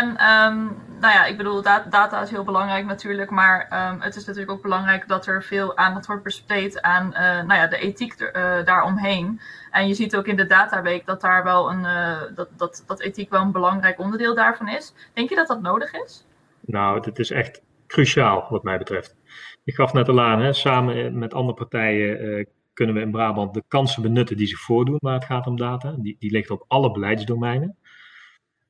En 0.00 0.08
um, 0.08 0.76
nou 1.00 1.14
ja, 1.14 1.24
ik 1.24 1.36
bedoel, 1.36 1.62
data 1.62 2.22
is 2.22 2.30
heel 2.30 2.44
belangrijk 2.44 2.86
natuurlijk, 2.86 3.30
maar 3.30 3.90
um, 3.92 4.00
het 4.00 4.16
is 4.16 4.24
natuurlijk 4.24 4.52
ook 4.52 4.62
belangrijk 4.62 5.08
dat 5.08 5.26
er 5.26 5.42
veel 5.42 5.76
aandacht 5.76 6.06
wordt 6.06 6.22
besteed 6.22 6.82
aan 6.82 7.06
uh, 7.06 7.20
nou 7.20 7.54
ja, 7.54 7.66
de 7.66 7.78
ethiek 7.78 8.20
uh, 8.20 8.30
daaromheen. 8.64 9.40
En 9.70 9.88
je 9.88 9.94
ziet 9.94 10.16
ook 10.16 10.26
in 10.26 10.36
de 10.36 10.46
dataweek 10.46 11.06
dat 11.06 11.20
daar 11.20 11.44
wel 11.44 11.70
een, 11.70 11.80
uh, 11.80 12.22
dat, 12.34 12.48
dat, 12.56 12.84
dat 12.86 13.00
ethiek 13.00 13.30
wel 13.30 13.40
een 13.40 13.52
belangrijk 13.52 13.98
onderdeel 13.98 14.34
daarvan 14.34 14.68
is. 14.68 14.94
Denk 15.12 15.28
je 15.28 15.34
dat 15.34 15.46
dat 15.46 15.62
nodig 15.62 15.92
is? 15.92 16.26
Nou, 16.60 17.00
het 17.00 17.18
is 17.18 17.30
echt 17.30 17.62
cruciaal 17.86 18.46
wat 18.50 18.62
mij 18.62 18.78
betreft. 18.78 19.16
Ik 19.64 19.74
gaf 19.74 19.92
net 19.92 20.08
al 20.08 20.20
aan, 20.20 20.40
hè, 20.40 20.52
samen 20.52 21.18
met 21.18 21.34
andere 21.34 21.56
partijen 21.56 22.46
kunnen 22.72 22.94
we 22.94 23.00
in 23.00 23.10
Brabant 23.10 23.54
de 23.54 23.62
kansen 23.68 24.02
benutten 24.02 24.36
die 24.36 24.46
zich 24.46 24.60
voordoen 24.60 24.98
waar 25.00 25.14
het 25.14 25.24
gaat 25.24 25.46
om 25.46 25.56
data. 25.56 25.94
Die, 25.98 26.16
die 26.18 26.30
ligt 26.30 26.50
op 26.50 26.64
alle 26.68 26.90
beleidsdomeinen. 26.90 27.76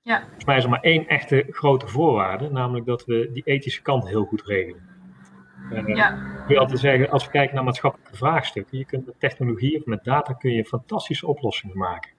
Ja. 0.05 0.21
Volgens 0.21 0.45
mij 0.45 0.57
is 0.57 0.65
er 0.65 0.71
maar 0.71 0.81
één 0.81 1.07
echte 1.07 1.47
grote 1.51 1.87
voorwaarde, 1.89 2.51
namelijk 2.51 2.87
dat 2.87 3.05
we 3.05 3.31
die 3.33 3.43
ethische 3.45 3.83
kant 3.83 4.09
heel 4.09 4.25
goed 4.25 4.43
regelen. 4.43 4.83
Uh, 5.73 5.97
ja. 5.97 6.13
Ik 6.43 6.49
wil 6.49 6.59
altijd 6.59 6.79
zeggen, 6.79 7.11
als 7.11 7.25
we 7.25 7.31
kijken 7.31 7.55
naar 7.55 7.65
maatschappelijke 7.65 8.17
vraagstukken, 8.17 8.79
je 8.79 8.85
kunt 8.85 9.07
met 9.07 9.21
technologie 9.21 9.79
of 9.79 9.85
met 9.85 10.05
data 10.05 10.33
kun 10.33 10.53
je 10.53 10.65
fantastische 10.65 11.27
oplossingen 11.27 11.77
maken. 11.77 12.11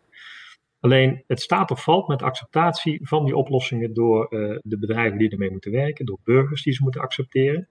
Alleen 0.79 1.23
het 1.27 1.41
staat 1.41 1.71
of 1.71 1.83
valt 1.83 2.07
met 2.07 2.21
acceptatie 2.21 3.07
van 3.07 3.25
die 3.25 3.35
oplossingen 3.35 3.93
door 3.93 4.27
de 4.61 4.77
bedrijven 4.79 5.17
die 5.17 5.29
ermee 5.29 5.51
moeten 5.51 5.71
werken, 5.71 6.05
door 6.05 6.19
burgers 6.23 6.63
die 6.63 6.73
ze 6.73 6.83
moeten 6.83 7.01
accepteren. 7.01 7.67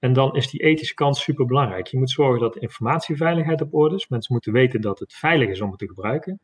En 0.00 0.12
dan 0.12 0.36
is 0.36 0.50
die 0.50 0.62
ethische 0.62 0.94
kant 0.94 1.16
super 1.16 1.46
belangrijk. 1.46 1.86
Je 1.86 1.98
moet 1.98 2.10
zorgen 2.10 2.40
dat 2.40 2.54
de 2.54 2.60
informatieveiligheid 2.60 3.60
op 3.60 3.74
orde 3.74 3.94
is. 3.94 4.08
Mensen 4.08 4.32
moeten 4.32 4.52
weten 4.52 4.80
dat 4.80 4.98
het 4.98 5.12
veilig 5.12 5.48
is 5.48 5.60
om 5.60 5.70
het 5.70 5.78
te 5.78 5.86
gebruiken. 5.86 6.40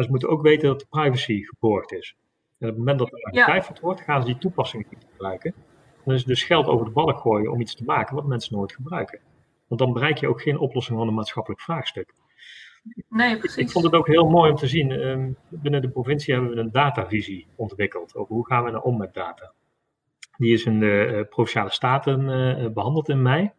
Maar 0.00 0.08
ze 0.08 0.14
moeten 0.14 0.36
ook 0.36 0.42
weten 0.42 0.68
dat 0.68 0.80
de 0.80 0.86
privacy 0.90 1.42
geborgd 1.42 1.92
is. 1.92 2.16
En 2.58 2.68
op 2.68 2.74
het 2.74 2.76
moment 2.76 2.98
dat 2.98 3.12
er 3.12 3.18
getwijfeld 3.18 3.80
wordt, 3.80 4.00
gaan 4.00 4.20
ze 4.20 4.26
die 4.26 4.38
toepassing 4.38 4.86
niet 4.90 5.06
gebruiken. 5.10 5.54
Dan 6.04 6.14
is 6.14 6.20
het 6.20 6.28
dus 6.28 6.42
geld 6.42 6.66
over 6.66 6.86
de 6.86 6.92
balk 6.92 7.18
gooien 7.18 7.52
om 7.52 7.60
iets 7.60 7.74
te 7.74 7.84
maken 7.84 8.14
wat 8.14 8.26
mensen 8.26 8.56
nooit 8.56 8.72
gebruiken. 8.72 9.20
Want 9.66 9.80
dan 9.80 9.92
bereik 9.92 10.18
je 10.18 10.28
ook 10.28 10.42
geen 10.42 10.58
oplossing 10.58 10.98
van 10.98 11.08
een 11.08 11.14
maatschappelijk 11.14 11.60
vraagstuk. 11.60 12.14
Nee, 13.08 13.38
precies. 13.38 13.56
Ik, 13.56 13.70
vond 13.70 13.84
het 13.84 13.94
ook 13.94 14.06
heel 14.06 14.28
mooi 14.28 14.50
om 14.50 14.56
te 14.56 14.66
zien. 14.66 14.90
Ehm, 14.90 15.32
binnen 15.48 15.82
de 15.82 15.90
provincie 15.90 16.34
hebben 16.34 16.52
we 16.54 16.60
een 16.60 16.72
datavisie 16.72 17.46
ontwikkeld 17.56 18.14
over 18.14 18.34
hoe 18.34 18.46
gaan 18.46 18.64
we 18.64 18.70
nou 18.70 18.84
om 18.84 18.96
met 18.96 19.14
data. 19.14 19.52
Die 20.36 20.52
is 20.52 20.64
in 20.64 20.80
de 20.80 21.10
uh, 21.12 21.28
Provinciale 21.28 21.70
Staten 21.70 22.20
uh, 22.20 22.70
behandeld 22.72 23.08
in 23.08 23.22
mei. 23.22 23.52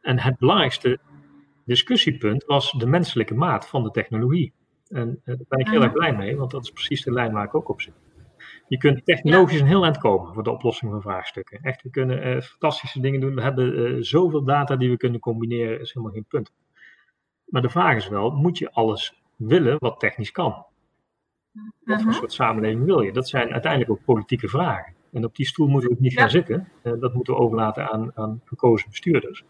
En 0.00 0.18
het 0.18 0.38
belangrijkste 0.38 0.98
discussiepunt 1.64 2.44
was 2.44 2.72
de 2.72 2.86
menselijke 2.86 3.34
maat 3.34 3.68
van 3.68 3.82
de 3.82 3.90
technologie. 3.90 4.52
En 4.92 5.08
uh, 5.08 5.36
daar 5.36 5.46
ben 5.48 5.58
ik 5.58 5.68
heel 5.68 5.82
erg 5.82 5.92
blij 5.92 6.16
mee, 6.16 6.36
want 6.36 6.50
dat 6.50 6.62
is 6.62 6.70
precies 6.70 7.02
de 7.02 7.12
lijn 7.12 7.32
waar 7.32 7.44
ik 7.44 7.54
ook 7.54 7.68
op 7.68 7.80
zit. 7.80 7.94
Je 8.68 8.78
kunt 8.78 9.04
technologisch 9.04 9.60
een 9.60 9.66
heel 9.66 9.84
eind 9.84 9.98
komen 9.98 10.34
voor 10.34 10.42
de 10.42 10.50
oplossing 10.50 10.90
van 10.90 11.02
vraagstukken. 11.02 11.58
Echt, 11.62 11.82
we 11.82 11.90
kunnen 11.90 12.42
fantastische 12.42 13.00
dingen 13.00 13.20
doen. 13.20 13.34
We 13.34 13.42
hebben 13.42 14.04
zoveel 14.04 14.44
data 14.44 14.76
die 14.76 14.90
we 14.90 14.96
kunnen 14.96 15.20
combineren, 15.20 15.80
is 15.80 15.92
helemaal 15.92 16.14
geen 16.14 16.24
punt. 16.28 16.52
Maar 17.44 17.62
de 17.62 17.70
vraag 17.70 17.96
is 17.96 18.08
wel, 18.08 18.30
moet 18.30 18.58
je 18.58 18.72
alles 18.72 19.22
willen 19.36 19.76
wat 19.78 20.00
technisch 20.00 20.30
kan? 20.30 20.64
Wat 21.84 22.02
voor 22.02 22.12
soort 22.12 22.32
samenleving 22.32 22.84
wil 22.84 23.00
je? 23.00 23.12
Dat 23.12 23.28
zijn 23.28 23.52
uiteindelijk 23.52 23.90
ook 23.90 24.04
politieke 24.04 24.48
vragen. 24.48 24.94
En 25.12 25.24
op 25.24 25.36
die 25.36 25.46
stoel 25.46 25.68
moeten 25.68 25.88
we 25.88 25.94
ook 25.94 26.00
niet 26.00 26.18
gaan 26.18 26.30
zitten. 26.30 26.68
Uh, 26.82 27.00
dat 27.00 27.14
moeten 27.14 27.34
we 27.34 27.40
overlaten 27.40 27.90
aan, 27.90 28.10
aan 28.14 28.40
gekozen 28.44 28.88
bestuurders. 28.88 29.44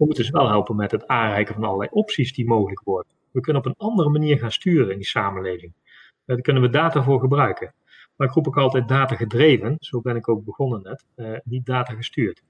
We 0.00 0.06
moeten 0.06 0.24
ze 0.24 0.32
wel 0.32 0.48
helpen 0.48 0.76
met 0.76 0.90
het 0.90 1.06
aanreiken 1.06 1.54
van 1.54 1.64
allerlei 1.64 1.88
opties 1.92 2.32
die 2.32 2.46
mogelijk 2.46 2.80
worden. 2.84 3.12
We 3.30 3.40
kunnen 3.40 3.62
op 3.62 3.68
een 3.68 3.86
andere 3.86 4.08
manier 4.08 4.38
gaan 4.38 4.50
sturen 4.50 4.90
in 4.90 4.96
die 4.96 5.06
samenleving. 5.06 5.72
Uh, 5.74 5.86
daar 6.24 6.40
kunnen 6.40 6.62
we 6.62 6.68
data 6.68 7.02
voor 7.02 7.20
gebruiken. 7.20 7.74
Maar 8.16 8.28
ik 8.28 8.34
roep 8.34 8.46
ook 8.46 8.58
altijd 8.58 8.88
data 8.88 9.14
gedreven, 9.14 9.76
zo 9.78 10.00
ben 10.00 10.16
ik 10.16 10.28
ook 10.28 10.44
begonnen 10.44 10.82
net, 10.82 11.04
uh, 11.16 11.38
niet 11.44 11.66
data 11.66 11.94
gestuurd. 11.94 12.42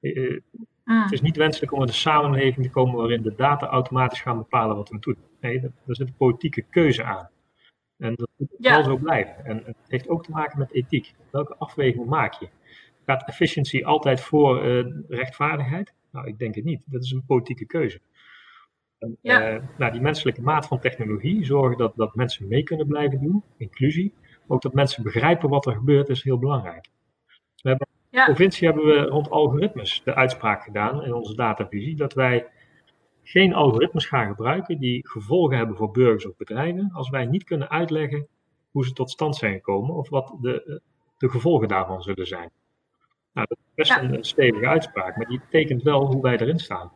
Mm. 0.00 0.42
Het 0.84 1.12
is 1.12 1.20
niet 1.20 1.36
wenselijk 1.36 1.72
om 1.72 1.82
in 1.82 1.88
een 1.88 1.94
samenleving 1.94 2.66
te 2.66 2.72
komen 2.72 2.96
waarin 2.96 3.22
de 3.22 3.34
data 3.34 3.66
automatisch 3.66 4.20
gaan 4.20 4.38
bepalen 4.38 4.76
wat 4.76 4.88
we 4.88 4.98
doen. 4.98 5.16
Nee, 5.40 5.60
daar 5.60 5.72
zit 5.86 6.08
een 6.08 6.16
politieke 6.16 6.62
keuze 6.62 7.04
aan. 7.04 7.30
En 7.96 8.14
dat 8.14 8.28
moet 8.36 8.54
wel 8.58 8.84
zo 8.84 8.96
blijven. 8.96 9.44
En 9.44 9.62
het 9.64 9.76
heeft 9.88 10.08
ook 10.08 10.24
te 10.24 10.30
maken 10.30 10.58
met 10.58 10.72
ethiek. 10.72 11.14
Welke 11.30 11.56
afweging 11.56 12.06
maak 12.06 12.32
je? 12.32 12.48
Gaat 13.06 13.28
efficiency 13.28 13.84
altijd 13.84 14.20
voor 14.20 14.62
rechtvaardigheid? 15.08 15.94
Nou, 16.14 16.26
ik 16.26 16.38
denk 16.38 16.54
het 16.54 16.64
niet. 16.64 16.82
Dat 16.86 17.02
is 17.02 17.10
een 17.10 17.24
politieke 17.26 17.66
keuze. 17.66 18.00
En, 18.98 19.16
ja. 19.20 19.54
uh, 19.54 19.62
nou, 19.78 19.92
die 19.92 20.00
menselijke 20.00 20.42
maat 20.42 20.66
van 20.66 20.80
technologie, 20.80 21.44
zorgen 21.44 21.78
dat, 21.78 21.96
dat 21.96 22.14
mensen 22.14 22.48
mee 22.48 22.62
kunnen 22.62 22.86
blijven 22.86 23.20
doen, 23.20 23.42
inclusie. 23.56 24.12
Ook 24.46 24.62
dat 24.62 24.72
mensen 24.72 25.02
begrijpen 25.02 25.48
wat 25.48 25.66
er 25.66 25.72
gebeurt, 25.72 26.08
is 26.08 26.22
heel 26.22 26.38
belangrijk. 26.38 26.88
We 27.62 27.68
hebben, 27.68 27.86
ja. 28.10 28.20
In 28.20 28.26
de 28.26 28.32
provincie 28.32 28.66
hebben 28.66 28.86
we 28.86 29.02
rond 29.02 29.30
algoritmes 29.30 30.02
de 30.04 30.14
uitspraak 30.14 30.62
gedaan 30.62 31.04
in 31.04 31.14
onze 31.14 31.34
datavisie 31.34 31.96
dat 31.96 32.12
wij 32.12 32.46
geen 33.22 33.54
algoritmes 33.54 34.06
gaan 34.06 34.26
gebruiken 34.26 34.78
die 34.78 35.08
gevolgen 35.08 35.56
hebben 35.56 35.76
voor 35.76 35.90
burgers 35.90 36.26
of 36.26 36.36
bedrijven, 36.36 36.90
als 36.92 37.10
wij 37.10 37.24
niet 37.24 37.44
kunnen 37.44 37.70
uitleggen 37.70 38.26
hoe 38.70 38.84
ze 38.84 38.92
tot 38.92 39.10
stand 39.10 39.36
zijn 39.36 39.54
gekomen 39.54 39.94
of 39.94 40.08
wat 40.08 40.36
de, 40.40 40.80
de 41.18 41.28
gevolgen 41.28 41.68
daarvan 41.68 42.02
zullen 42.02 42.26
zijn. 42.26 42.50
Nou, 43.34 43.46
dat 43.48 43.58
is 43.58 43.74
best 43.74 44.02
een 44.02 44.24
stevige 44.24 44.68
uitspraak, 44.68 45.16
maar 45.16 45.26
die 45.26 45.40
betekent 45.40 45.82
wel 45.82 46.06
hoe 46.06 46.22
wij 46.22 46.38
erin 46.38 46.58
staan. 46.58 46.92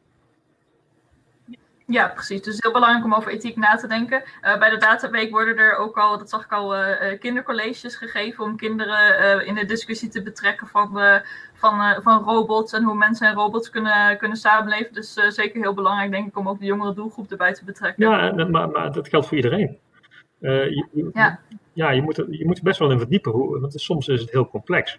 Ja, 1.91 2.09
precies. 2.09 2.43
Dus 2.43 2.57
heel 2.59 2.73
belangrijk 2.73 3.05
om 3.05 3.15
over 3.15 3.33
ethiek 3.33 3.57
na 3.57 3.77
te 3.77 3.87
denken. 3.87 4.23
Uh, 4.43 4.59
bij 4.59 4.71
de 4.71 4.77
Dataweek 4.77 5.31
worden 5.31 5.57
er 5.57 5.77
ook 5.77 5.99
al, 5.99 6.19
dat 6.19 6.31
zag 6.31 6.45
ik 6.45 6.53
al, 6.53 6.77
uh, 6.77 7.19
kindercolleges 7.19 7.97
gegeven 7.97 8.45
om 8.45 8.57
kinderen 8.57 9.41
uh, 9.41 9.47
in 9.47 9.55
de 9.55 9.65
discussie 9.65 10.09
te 10.09 10.23
betrekken 10.23 10.67
van, 10.67 11.01
van, 11.55 12.03
van 12.03 12.23
robots 12.23 12.73
en 12.73 12.83
hoe 12.83 12.95
mensen 12.95 13.29
en 13.29 13.35
robots 13.35 13.71
kunnen, 13.71 14.19
kunnen 14.19 14.37
samenleven. 14.37 14.95
Dus 14.95 15.13
zeker 15.13 15.61
heel 15.61 15.75
belangrijk, 15.75 16.11
denk 16.11 16.29
ik, 16.29 16.39
om 16.39 16.49
ook 16.49 16.59
de 16.59 16.67
jongere 16.67 16.95
doelgroep 16.95 17.31
erbij 17.31 17.53
te 17.53 17.65
betrekken. 17.65 18.09
Ja, 18.09 18.33
maar, 18.47 18.71
maar 18.71 18.93
dat 18.93 19.09
geldt 19.09 19.27
voor 19.27 19.37
iedereen. 19.37 19.79
Je, 20.41 21.11
ja, 21.13 21.41
ja 21.73 21.91
je, 21.91 22.03
moet 22.03 22.19
er, 22.19 22.27
je 22.31 22.47
moet 22.47 22.59
er 22.59 22.65
best 22.65 22.79
wel 22.79 22.91
in 22.91 22.99
verdiepen, 22.99 23.33
hoe, 23.33 23.61
want 23.61 23.81
soms 23.81 24.09
is 24.09 24.21
het 24.21 24.31
heel 24.31 24.49
complex. 24.49 24.99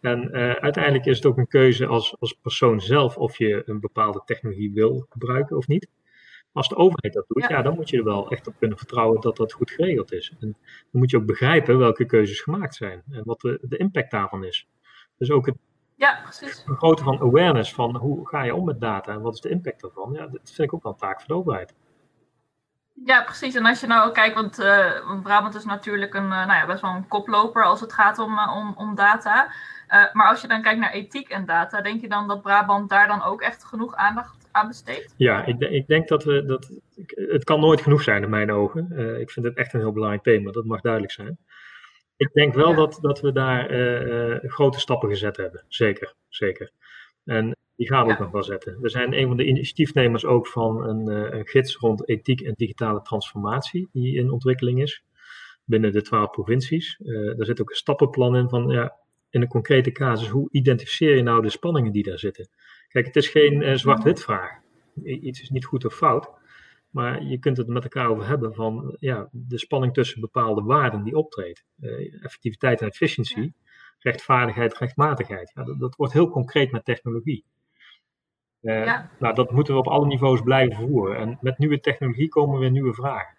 En 0.00 0.32
uiteindelijk 0.60 1.06
is 1.06 1.16
het 1.16 1.26
ook 1.26 1.38
een 1.38 1.48
keuze 1.48 1.86
als, 1.86 2.16
als 2.20 2.32
persoon 2.32 2.80
zelf 2.80 3.16
of 3.16 3.38
je 3.38 3.62
een 3.66 3.80
bepaalde 3.80 4.22
technologie 4.24 4.72
wil 4.72 5.06
gebruiken 5.08 5.56
of 5.56 5.66
niet. 5.66 5.88
Als 6.52 6.68
de 6.68 6.76
overheid 6.76 7.14
dat 7.14 7.24
doet, 7.28 7.48
ja. 7.48 7.62
dan 7.62 7.74
moet 7.74 7.90
je 7.90 7.96
er 7.96 8.04
wel 8.04 8.30
echt 8.30 8.46
op 8.46 8.54
kunnen 8.58 8.78
vertrouwen 8.78 9.20
dat 9.20 9.36
dat 9.36 9.52
goed 9.52 9.70
geregeld 9.70 10.12
is. 10.12 10.30
En 10.40 10.56
dan 10.90 11.00
moet 11.00 11.10
je 11.10 11.16
ook 11.16 11.26
begrijpen 11.26 11.78
welke 11.78 12.04
keuzes 12.04 12.40
gemaakt 12.40 12.74
zijn 12.74 13.02
en 13.10 13.24
wat 13.24 13.40
de, 13.40 13.58
de 13.62 13.76
impact 13.76 14.10
daarvan 14.10 14.44
is. 14.44 14.68
Dus 15.18 15.30
ook 15.30 15.46
het 15.46 15.56
ja, 15.94 16.20
precies. 16.22 16.62
vergroten 16.66 17.04
van 17.04 17.20
awareness 17.20 17.74
van 17.74 17.96
hoe 17.96 18.28
ga 18.28 18.42
je 18.42 18.54
om 18.54 18.64
met 18.64 18.80
data 18.80 19.12
en 19.12 19.20
wat 19.20 19.34
is 19.34 19.40
de 19.40 19.48
impact 19.48 19.80
daarvan. 19.80 20.12
Ja, 20.12 20.26
dat 20.26 20.40
vind 20.44 20.58
ik 20.58 20.74
ook 20.74 20.82
wel 20.82 20.92
een 20.92 20.98
taak 20.98 21.18
voor 21.18 21.28
de 21.28 21.34
overheid. 21.34 21.74
Ja, 23.04 23.22
precies. 23.22 23.54
En 23.54 23.66
als 23.66 23.80
je 23.80 23.86
nou 23.86 24.12
kijkt, 24.12 24.34
want 24.34 24.58
uh, 24.58 25.22
Brabant 25.22 25.54
is 25.54 25.64
natuurlijk 25.64 26.14
een, 26.14 26.22
uh, 26.22 26.46
nou 26.46 26.52
ja, 26.52 26.66
best 26.66 26.82
wel 26.82 26.94
een 26.94 27.08
koploper 27.08 27.64
als 27.64 27.80
het 27.80 27.92
gaat 27.92 28.18
om, 28.18 28.38
om, 28.38 28.74
om 28.76 28.94
data. 28.94 29.52
Maar 30.12 30.28
als 30.28 30.40
je 30.40 30.48
dan 30.48 30.62
kijkt 30.62 30.80
naar 30.80 30.92
ethiek 30.92 31.28
en 31.28 31.46
data, 31.46 31.80
denk 31.80 32.00
je 32.00 32.08
dan 32.08 32.28
dat 32.28 32.42
Brabant 32.42 32.88
daar 32.88 33.06
dan 33.06 33.22
ook 33.22 33.40
echt 33.40 33.64
genoeg 33.64 33.94
aandacht 33.94 34.38
ja, 35.16 35.44
ik, 35.44 35.60
ik 35.60 35.86
denk 35.86 36.08
dat 36.08 36.24
we 36.24 36.44
dat. 36.44 36.72
Het 37.14 37.44
kan 37.44 37.60
nooit 37.60 37.80
genoeg 37.80 38.02
zijn 38.02 38.22
in 38.22 38.30
mijn 38.30 38.52
ogen. 38.52 38.88
Uh, 38.92 39.20
ik 39.20 39.30
vind 39.30 39.46
het 39.46 39.56
echt 39.56 39.72
een 39.74 39.80
heel 39.80 39.92
belangrijk 39.92 40.22
thema, 40.22 40.50
dat 40.50 40.64
mag 40.64 40.80
duidelijk 40.80 41.12
zijn. 41.12 41.38
Ik 42.16 42.32
denk 42.32 42.54
wel 42.54 42.74
dat, 42.74 42.98
dat 43.00 43.20
we 43.20 43.32
daar 43.32 43.70
uh, 43.70 44.50
grote 44.50 44.80
stappen 44.80 45.08
gezet 45.08 45.36
hebben. 45.36 45.64
Zeker, 45.68 46.14
zeker. 46.28 46.70
En 47.24 47.56
die 47.76 47.86
gaan 47.86 48.06
we 48.06 48.12
ook 48.12 48.18
nog 48.18 48.30
wel 48.30 48.42
zetten. 48.42 48.80
We 48.80 48.88
zijn 48.88 49.18
een 49.18 49.26
van 49.26 49.36
de 49.36 49.46
initiatiefnemers 49.46 50.24
ook 50.24 50.46
van 50.46 50.88
een, 50.88 51.06
een 51.36 51.46
gids 51.46 51.76
rond 51.76 52.08
ethiek 52.08 52.40
en 52.40 52.54
digitale 52.56 53.02
transformatie, 53.02 53.88
die 53.92 54.16
in 54.16 54.30
ontwikkeling 54.30 54.82
is 54.82 55.02
binnen 55.64 55.92
de 55.92 56.02
twaalf 56.02 56.30
provincies. 56.30 56.98
Uh, 57.02 57.36
daar 57.36 57.46
zit 57.46 57.60
ook 57.60 57.70
een 57.70 57.76
stappenplan 57.76 58.36
in 58.36 58.48
van 58.48 58.68
ja, 58.68 58.96
in 59.38 59.44
een 59.44 59.50
concrete 59.50 59.92
casus, 59.92 60.28
hoe 60.28 60.48
identificeer 60.50 61.16
je 61.16 61.22
nou 61.22 61.42
de 61.42 61.50
spanningen 61.50 61.92
die 61.92 62.02
daar 62.02 62.18
zitten? 62.18 62.48
Kijk, 62.88 63.06
het 63.06 63.16
is 63.16 63.28
geen 63.28 63.62
uh, 63.62 63.74
zwart-wit 63.74 64.22
vraag. 64.22 64.50
Iets 65.04 65.40
is 65.40 65.50
niet 65.50 65.64
goed 65.64 65.84
of 65.84 65.94
fout. 65.94 66.30
Maar 66.90 67.22
je 67.22 67.38
kunt 67.38 67.56
het 67.56 67.66
met 67.66 67.82
elkaar 67.82 68.08
over 68.08 68.26
hebben 68.26 68.54
van 68.54 68.96
ja, 68.98 69.28
de 69.32 69.58
spanning 69.58 69.94
tussen 69.94 70.20
bepaalde 70.20 70.62
waarden 70.62 71.04
die 71.04 71.16
optreedt. 71.16 71.64
Uh, 71.80 72.24
effectiviteit 72.24 72.80
en 72.80 72.88
efficiëntie, 72.88 73.54
rechtvaardigheid, 73.98 74.78
rechtmatigheid. 74.78 75.52
Ja, 75.54 75.64
dat, 75.64 75.80
dat, 75.80 75.96
wordt 75.96 76.12
heel 76.12 76.30
concreet 76.30 76.72
met 76.72 76.84
technologie. 76.84 77.44
Uh, 78.62 78.84
ja. 78.84 79.10
Nou, 79.18 79.34
dat 79.34 79.50
moeten 79.50 79.74
we 79.74 79.80
op 79.80 79.86
alle 79.86 80.06
niveaus 80.06 80.42
blijven 80.42 80.88
voeren. 80.88 81.16
En 81.16 81.38
met 81.40 81.58
nieuwe 81.58 81.80
technologie 81.80 82.28
komen 82.28 82.58
weer 82.58 82.70
nieuwe 82.70 82.94
vragen. 82.94 83.36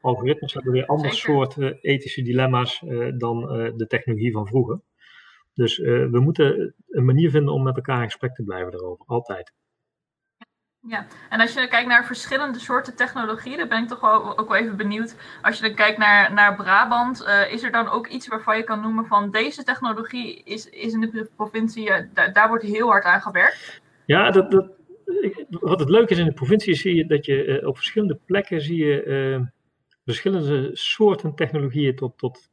Algoritmes 0.00 0.54
hebben 0.54 0.72
weer 0.72 0.86
ander 0.86 1.12
soort 1.12 1.56
ethische 1.82 2.22
dilemma's 2.22 2.82
dan 3.16 3.40
de 3.76 3.86
technologie 3.88 4.32
van 4.32 4.46
vroeger. 4.46 4.80
Dus 5.60 5.78
uh, 5.78 6.10
we 6.10 6.20
moeten 6.20 6.74
een 6.88 7.04
manier 7.04 7.30
vinden 7.30 7.54
om 7.54 7.62
met 7.62 7.76
elkaar 7.76 8.02
in 8.02 8.10
gesprek 8.10 8.34
te 8.34 8.42
blijven 8.42 8.72
daarover, 8.72 9.06
altijd. 9.06 9.52
Ja, 10.88 11.06
en 11.28 11.40
als 11.40 11.54
je 11.54 11.68
kijkt 11.68 11.88
naar 11.88 12.06
verschillende 12.06 12.58
soorten 12.58 12.96
technologie, 12.96 13.56
dan 13.56 13.68
ben 13.68 13.82
ik 13.82 13.88
toch 13.88 14.00
wel, 14.00 14.38
ook 14.38 14.48
wel 14.48 14.56
even 14.56 14.76
benieuwd. 14.76 15.16
Als 15.42 15.56
je 15.56 15.62
dan 15.62 15.74
kijkt 15.74 15.98
naar, 15.98 16.32
naar 16.32 16.56
Brabant, 16.56 17.22
uh, 17.22 17.52
is 17.52 17.62
er 17.62 17.70
dan 17.70 17.88
ook 17.88 18.06
iets 18.06 18.28
waarvan 18.28 18.56
je 18.56 18.62
kan 18.62 18.80
noemen 18.80 19.06
van 19.06 19.30
deze 19.30 19.62
technologie 19.62 20.42
is, 20.44 20.68
is 20.68 20.92
in 20.92 21.00
de 21.00 21.30
provincie, 21.36 21.88
uh, 21.88 21.96
daar, 22.14 22.32
daar 22.32 22.48
wordt 22.48 22.64
heel 22.64 22.88
hard 22.88 23.04
aan 23.04 23.20
gewerkt? 23.20 23.80
Ja, 24.06 24.30
dat, 24.30 24.50
dat, 24.50 24.70
wat 25.48 25.80
het 25.80 25.88
leuke 25.88 26.12
is 26.12 26.18
in 26.18 26.24
de 26.24 26.32
provincie, 26.32 26.74
zie 26.74 26.94
je 26.94 27.06
dat 27.06 27.24
je 27.26 27.62
op 27.66 27.76
verschillende 27.76 28.18
plekken 28.24 28.60
zie 28.60 28.84
je 28.84 29.48
verschillende 30.04 30.70
soorten 30.72 31.34
technologieën 31.34 31.96
tot, 31.96 32.18
tot 32.18 32.49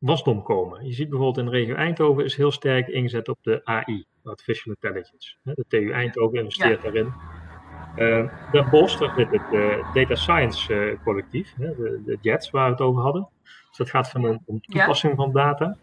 wasdom 0.00 0.42
komen. 0.42 0.86
Je 0.86 0.92
ziet 0.92 1.08
bijvoorbeeld 1.08 1.46
in 1.46 1.52
de 1.52 1.58
regio 1.58 1.74
Eindhoven 1.74 2.24
is 2.24 2.36
heel 2.36 2.50
sterk 2.50 2.88
ingezet 2.88 3.28
op 3.28 3.38
de 3.42 3.60
AI, 3.64 4.04
Artificial 4.22 4.74
Intelligence. 4.80 5.36
De 5.42 5.64
TU 5.68 5.90
Eindhoven 5.90 6.38
investeert 6.38 6.82
daarin. 6.82 7.12
Uh, 7.96 8.50
Den 8.52 8.70
Bosch, 8.70 8.98
daar 8.98 9.14
zit 9.16 9.30
het 9.30 9.52
uh, 9.52 9.94
Data 9.94 10.14
Science 10.14 10.74
uh, 10.74 11.02
collectief, 11.02 11.54
de, 11.54 12.02
de, 12.04 12.18
JETS 12.20 12.50
waar 12.50 12.64
we 12.64 12.72
het 12.72 12.80
over 12.80 13.02
hadden. 13.02 13.28
Dus 13.68 13.76
dat 13.76 13.90
gaat 13.90 14.10
van 14.10 14.28
om, 14.28 14.42
om 14.44 14.60
toepassing 14.60 15.16
van 15.16 15.32
data. 15.32 15.76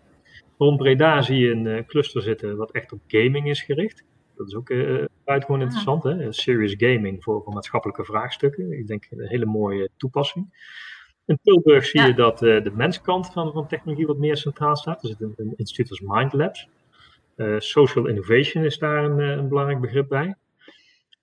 Rond 0.58 0.78
Breda 0.78 1.22
zie 1.22 1.40
je 1.40 1.52
een 1.52 1.86
cluster 1.86 2.22
zitten 2.22 2.58
wat 2.58 2.72
echt 2.72 2.92
op 2.92 3.00
gaming 3.08 3.50
is 3.50 3.62
gericht. 3.62 4.04
Dat 4.36 4.48
is 4.48 4.56
ook 4.56 4.68
buitengewoon 5.24 5.62
interessant, 5.62 6.04
hè? 6.04 6.32
serious 6.34 6.74
gaming 6.78 7.24
voor, 7.24 7.44
voor 7.44 7.54
maatschappelijke 7.54 8.04
vraagstukken. 8.04 8.72
Ik 8.72 8.88
denk 8.88 9.08
een 9.10 9.28
hele 9.28 9.46
mooie 9.46 9.90
toepassing. 9.98 10.50
In 11.28 11.40
Tilburg 11.44 11.86
zie 11.86 12.02
je 12.02 12.14
dat 12.14 12.40
de 12.40 12.72
menskant 12.74 13.32
van, 13.32 13.52
van 13.52 13.68
technologie 13.68 14.08
wat 14.08 14.18
meer 14.18 14.38
centraal 14.38 14.76
staat. 14.76 15.04
Er 15.04 15.10
zit 15.10 15.22
een, 15.22 15.34
een 15.38 15.54
instituut 15.56 15.90
als 15.90 16.02
Mind 16.04 16.34
Labs. 16.34 16.68
social 17.58 18.08
innovation 18.08 18.64
is 18.64 18.78
daar 18.78 19.04
een, 19.04 19.20
een, 19.20 19.48
belangrijk 19.48 19.82
begrip 19.82 20.08
bij. 20.08 20.36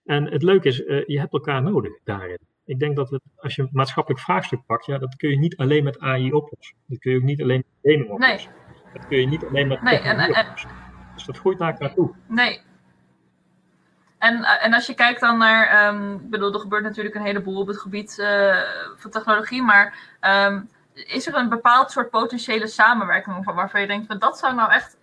En 0.04 0.24
het 0.32 0.42
leuke 0.42 0.68
is, 0.68 0.76
je 1.06 1.18
hebt 1.18 1.32
elkaar 1.32 1.62
nodig 1.62 1.92
daarin. 2.04 2.38
Ik 2.64 2.78
denk 2.78 2.96
dat 2.96 3.10
het, 3.10 3.22
als 3.36 3.54
je 3.54 3.62
een 3.62 3.68
maatschappelijk 3.72 4.22
vraagstuk 4.22 4.60
pakt, 4.66 4.86
ja, 4.86 4.98
dat 4.98 5.16
kun 5.16 5.30
je 5.30 5.38
niet 5.38 5.56
alleen 5.56 5.84
met 5.84 5.98
AI 5.98 6.32
oplossen. 6.32 6.76
Dat 6.86 6.98
kun 6.98 7.12
je 7.12 7.18
ook 7.18 7.24
niet 7.24 7.42
alleen 7.42 7.64
met 7.66 7.92
gaming 7.92 8.10
oplossen. 8.10 8.50
Nee. 8.50 8.92
Dat 8.92 9.06
kun 9.06 9.18
je 9.18 9.26
niet 9.26 9.44
alleen 9.44 9.68
met 9.68 9.82
nee, 9.82 9.98
en, 9.98 10.18
en, 10.18 10.46
Dus 11.14 11.24
dat 11.24 11.38
groeit 11.38 11.58
naar 11.58 11.72
elkaar 11.72 11.94
toe. 11.94 12.14
Nee. 12.28 12.60
En, 14.24 14.44
en 14.44 14.72
als 14.72 14.86
je 14.86 14.94
kijkt 14.94 15.20
dan 15.20 15.38
naar, 15.38 15.94
um, 15.94 16.14
ik 16.14 16.30
bedoel, 16.30 16.52
er 16.52 16.60
gebeurt 16.60 16.82
natuurlijk 16.82 17.14
een 17.14 17.24
heleboel 17.24 17.60
op 17.60 17.66
het 17.66 17.78
gebied 17.78 18.18
uh, 18.20 18.56
van 18.96 19.10
technologie, 19.10 19.62
maar 19.62 19.98
um, 20.46 20.68
is 20.94 21.26
er 21.26 21.34
een 21.34 21.48
bepaald 21.48 21.90
soort 21.90 22.10
potentiële 22.10 22.66
samenwerking 22.66 23.44
waarvan 23.44 23.80
je 23.80 23.86
denkt, 23.86 24.06
van 24.06 24.18
dat 24.18 24.38
zou 24.38 24.54
nou 24.54 24.72
echt 24.72 24.96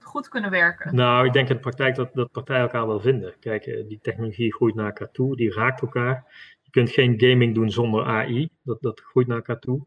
goed 0.00 0.28
kunnen 0.28 0.50
werken? 0.50 0.94
Nou, 0.94 1.26
ik 1.26 1.32
denk 1.32 1.48
in 1.48 1.54
de 1.54 1.60
praktijk 1.60 1.94
dat, 1.94 2.14
dat 2.14 2.30
partijen 2.30 2.62
elkaar 2.62 2.86
wel 2.86 3.00
vinden. 3.00 3.34
Kijk, 3.40 3.66
eh, 3.66 3.88
die 3.88 3.98
technologie 4.02 4.54
groeit 4.54 4.74
naar 4.74 4.86
elkaar 4.86 5.10
toe, 5.10 5.36
die 5.36 5.52
raakt 5.52 5.80
elkaar. 5.80 6.24
Je 6.62 6.70
kunt 6.70 6.90
geen 6.90 7.14
gaming 7.16 7.54
doen 7.54 7.70
zonder 7.70 8.04
AI, 8.04 8.48
dat, 8.62 8.78
dat 8.80 9.00
groeit 9.00 9.26
naar 9.26 9.36
elkaar 9.36 9.58
toe. 9.58 9.84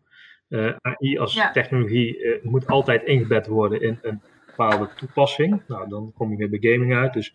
Uh, 0.50 0.68
eh, 0.68 0.76
AI 0.82 1.18
als 1.18 1.42
technologie 1.54 2.20
uh, 2.20 2.44
moet 2.44 2.68
altijd 2.68 3.04
ingebed 3.04 3.48
worden 3.48 3.82
in 3.82 4.00
een 4.02 4.22
bepaalde 4.46 4.90
toepassing. 4.96 5.62
Nou, 5.68 5.90
dan 5.90 6.12
kom 6.16 6.32
je 6.32 6.38
weer 6.38 6.60
bij 6.60 6.72
gaming 6.72 6.96
uit. 6.96 7.14
Dus 7.14 7.34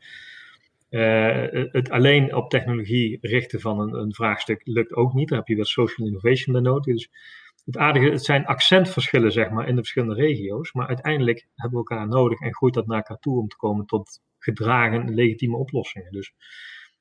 uh, 0.95 1.67
het 1.73 1.91
alleen 1.91 2.35
op 2.35 2.51
technologie 2.51 3.19
richten 3.21 3.61
van 3.61 3.81
een, 3.81 3.95
een, 3.95 4.15
vraagstuk 4.15 4.61
lukt 4.65 4.95
ook 4.95 5.15
niet. 5.15 5.29
Daar 5.29 5.39
heb 5.39 5.49
je 5.49 5.55
weer 5.55 5.67
social 5.67 6.07
innovation 6.07 6.53
bij 6.53 6.63
nodig. 6.63 6.95
Dus 6.95 7.11
het 7.65 7.77
aardige, 7.77 8.11
het 8.11 8.25
zijn 8.25 8.47
accentverschillen 8.47 9.33
zeg 9.33 9.51
maar 9.51 9.69
in 9.69 9.75
de 9.75 9.81
verschillende 9.81 10.15
regio's, 10.15 10.73
maar 10.73 10.87
uiteindelijk 10.87 11.47
hebben 11.55 11.81
we 11.81 11.89
elkaar 11.89 12.09
nodig 12.09 12.41
en 12.41 12.55
groeit 12.55 12.75
dat 12.75 12.87
naar 12.87 12.97
elkaar 12.97 13.19
toe 13.19 13.39
om 13.39 13.49
te 13.49 13.57
komen 13.57 13.87
tot 13.87 14.21
gedragen 14.39 15.15
legitieme 15.15 15.57
oplossingen. 15.57 16.13
Dus 16.13 16.27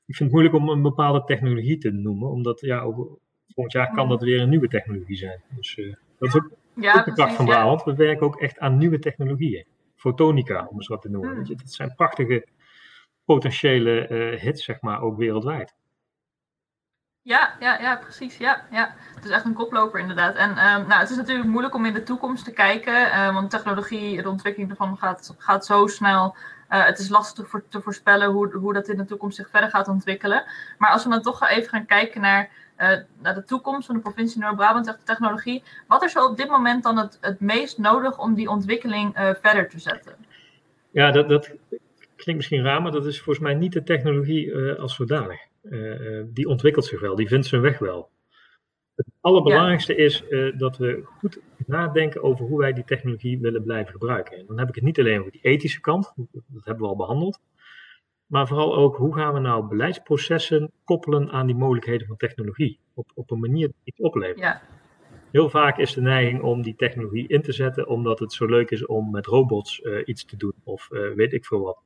ik 0.06 0.16
vind 0.16 0.20
het 0.20 0.32
moeilijk 0.32 0.56
om 0.56 0.70
een 0.70 0.82
bepaalde 0.82 1.24
technologie 1.24 1.78
te 1.78 1.92
noemen, 1.92 2.30
omdat 2.30 2.60
ja, 2.60 2.82
over, 2.82 3.08
volgend 3.48 3.74
jaar 3.74 3.94
kan 3.94 4.10
dat 4.10 4.22
weer 4.22 4.42
een 4.42 4.50
nieuwe 4.50 4.68
technologie 4.68 5.18
zijn. 5.18 5.42
Dus 5.56 5.78
uh, 5.78 5.94
dat 6.20 6.28
is 6.30 6.36
ook, 6.36 6.52
ja, 6.76 7.04
de 7.04 7.14
kracht 7.14 7.36
van 7.36 7.46
Brabant. 7.46 7.80
Ja. 7.86 7.92
We 7.92 7.98
werken 7.98 8.26
ook 8.26 8.42
echt 8.42 8.60
aan 8.60 8.78
nieuwe 8.78 9.00
technologieën. 9.00 9.66
Fotonica, 9.96 10.68
om 10.70 10.76
eens 10.76 10.88
wat 10.88 11.02
te 11.02 11.10
noemen. 11.10 11.36
Hmm. 11.36 11.46
Dat 11.46 11.72
zijn 11.72 11.96
prachtige 11.96 12.46
potentiële 13.26 14.10
uh, 14.10 14.40
hits, 14.40 14.64
zeg 14.64 14.82
maar, 14.82 15.02
ook 15.02 15.18
wereldwijd. 15.18 15.76
Ja, 17.22 17.56
ja, 17.60 17.80
ja, 17.80 17.96
precies. 17.96 18.38
Ja, 18.38 18.66
ja. 18.72 18.96
Het 19.16 19.26
is 19.26 19.30
echt 19.30 19.46
een 19.46 19.54
koploper 19.54 20.00
inderdaad. 20.00 20.36
En 20.36 20.50
um, 20.50 20.88
nou, 20.88 20.94
het 20.94 21.10
is 21.10 21.16
natuurlijk 21.16 21.48
moeilijk 21.48 21.76
om 21.76 21.86
in 21.86 21.94
de 21.94 22.04
toekomst 22.04 22.46
te 22.46 22.52
kijken, 22.52 22.94
uh, 22.94 23.34
want 23.34 23.50
technologie, 23.50 24.22
de 24.22 24.30
ontwikkeling 24.30 24.72
ervan 24.72 24.98
gaat, 24.98 25.36
gaat 25.38 25.66
zo 25.66 25.88
snel. 25.88 26.36
Uh, 26.70 26.86
het 26.86 27.00
is 27.00 27.10
lastig 27.10 27.50
voor, 27.50 27.64
te 27.70 27.82
voorspellen 27.82 28.30
hoe, 28.30 28.54
hoe 28.54 28.74
dat 28.74 28.88
in 28.88 28.98
de 28.98 29.06
toekomst 29.06 29.36
zich 29.36 29.50
verder 29.50 29.70
gaat 29.70 29.88
ontwikkelen. 29.88 30.44
Maar 30.78 30.92
als 30.92 31.04
we 31.04 31.10
dan 31.10 31.22
toch 31.22 31.50
even 31.50 31.70
gaan 31.70 31.86
kijken 31.86 32.22
naar, 32.22 32.50
uh, 32.78 32.98
naar 33.22 33.34
de 33.34 33.44
toekomst 33.44 33.86
van 33.86 33.96
de 33.96 34.02
provincie 34.02 34.42
Noord-Brabant 34.42 34.88
en 34.88 34.98
technologie, 35.04 35.64
wat 35.88 36.04
is 36.04 36.16
er 36.16 36.24
op 36.24 36.38
dit 36.38 36.50
moment 36.50 36.84
dan 36.84 36.98
het, 36.98 37.18
het 37.22 37.40
meest 37.40 37.78
nodig 37.78 38.20
om 38.20 38.34
die 38.34 38.50
ontwikkeling 38.50 39.36
verder 39.42 39.70
te 39.70 39.80
zetten? 39.80 40.16
Ja, 40.92 41.12
dat, 41.12 41.30
dat 41.30 41.50
klinkt 42.24 42.42
misschien 42.42 42.64
raar, 42.64 42.82
maar 42.82 42.92
dat 42.92 43.06
is 43.06 43.22
volgens 43.22 43.46
mij 43.46 43.54
niet 43.54 43.74
de 43.74 43.84
technologie 43.84 44.56
als 44.76 44.96
zodanig. 44.96 45.52
Eh, 45.64 46.20
eh, 46.20 46.26
die 46.28 46.48
ontwikkelt 46.48 46.86
zich 46.86 47.00
wel, 47.00 47.16
die 47.16 47.28
vindt 47.28 47.46
zijn 47.46 47.62
weg 47.62 47.80
wel. 47.80 48.10
Het 48.96 49.06
allerbelangrijkste 49.22 49.96
is 49.96 50.28
eh, 50.28 50.58
dat 50.58 50.78
we 50.78 51.02
goed 51.04 51.40
nadenken 51.66 52.24
over 52.24 52.46
hoe 52.46 52.60
wij 52.60 52.74
die 52.74 52.84
technologie 52.84 53.40
willen 53.40 53.64
blijven 53.64 53.92
gebruiken. 53.92 54.38
En 54.38 54.46
dan 54.48 54.60
heb 54.60 54.70
ik 54.70 54.76
het 54.76 54.84
niet 54.84 55.00
alleen 55.00 55.20
over 55.20 55.32
die 55.32 55.42
ethische 55.42 55.82
kant, 55.82 56.14
dat 56.32 56.66
hebben 56.66 56.84
we 56.84 56.90
al 56.90 56.96
behandeld. 56.96 57.40
Maar 58.26 58.48
vooral 58.48 58.76
ook 58.76 58.96
hoe 58.96 59.16
gaan 59.16 59.34
we 59.34 59.40
nou 59.40 59.68
beleidsprocessen 59.68 60.72
koppelen 60.84 61.32
aan 61.32 61.46
die 61.46 61.56
mogelijkheden 61.56 62.08
van 62.08 62.18
technologie. 62.18 62.80
Op, 62.94 63.12
op 63.14 63.32
een 63.32 63.40
manier 63.40 63.68
die 63.68 63.94
het 63.96 64.00
oplevert. 64.06 64.40
Ja. 64.40 64.62
Heel 65.32 65.50
vaak 65.50 65.78
is 65.78 65.94
de 65.94 66.02
neiging 66.02 66.42
om 66.42 66.62
die 66.62 66.76
technologie 66.76 67.28
in 67.28 67.42
te 67.42 67.52
zetten 67.52 67.88
omdat 67.88 68.20
het 68.20 68.34
zo 68.34 68.46
leuk 68.46 68.72
is 68.72 68.86
om 68.86 69.12
met 69.12 69.26
robots 69.26 69.82
iets 70.06 70.26
te 70.26 70.38
doen 70.38 70.54
of 70.64 70.88
weet 71.16 71.34
ik 71.34 71.46
veel 71.46 71.62
wat. 71.62 71.82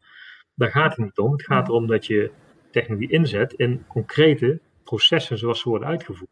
Daar 0.57 0.71
gaat 0.71 0.95
het 0.95 1.05
niet 1.05 1.17
om. 1.17 1.31
Het 1.31 1.43
gaat 1.43 1.67
erom 1.67 1.87
dat 1.87 2.05
je 2.05 2.31
technologie 2.71 3.11
inzet 3.11 3.53
in 3.53 3.85
concrete 3.87 4.59
processen 4.83 5.37
zoals 5.37 5.61
ze 5.61 5.69
worden 5.69 5.87
uitgevoerd. 5.87 6.29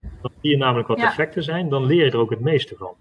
Dan 0.00 0.30
zie 0.40 0.50
je 0.50 0.56
namelijk 0.56 0.88
wat 0.88 0.98
effecten 0.98 1.42
zijn, 1.42 1.68
dan 1.68 1.84
leer 1.86 2.04
je 2.04 2.10
er 2.10 2.18
ook 2.18 2.30
het 2.30 2.40
meeste 2.40 2.76
van. 2.76 2.96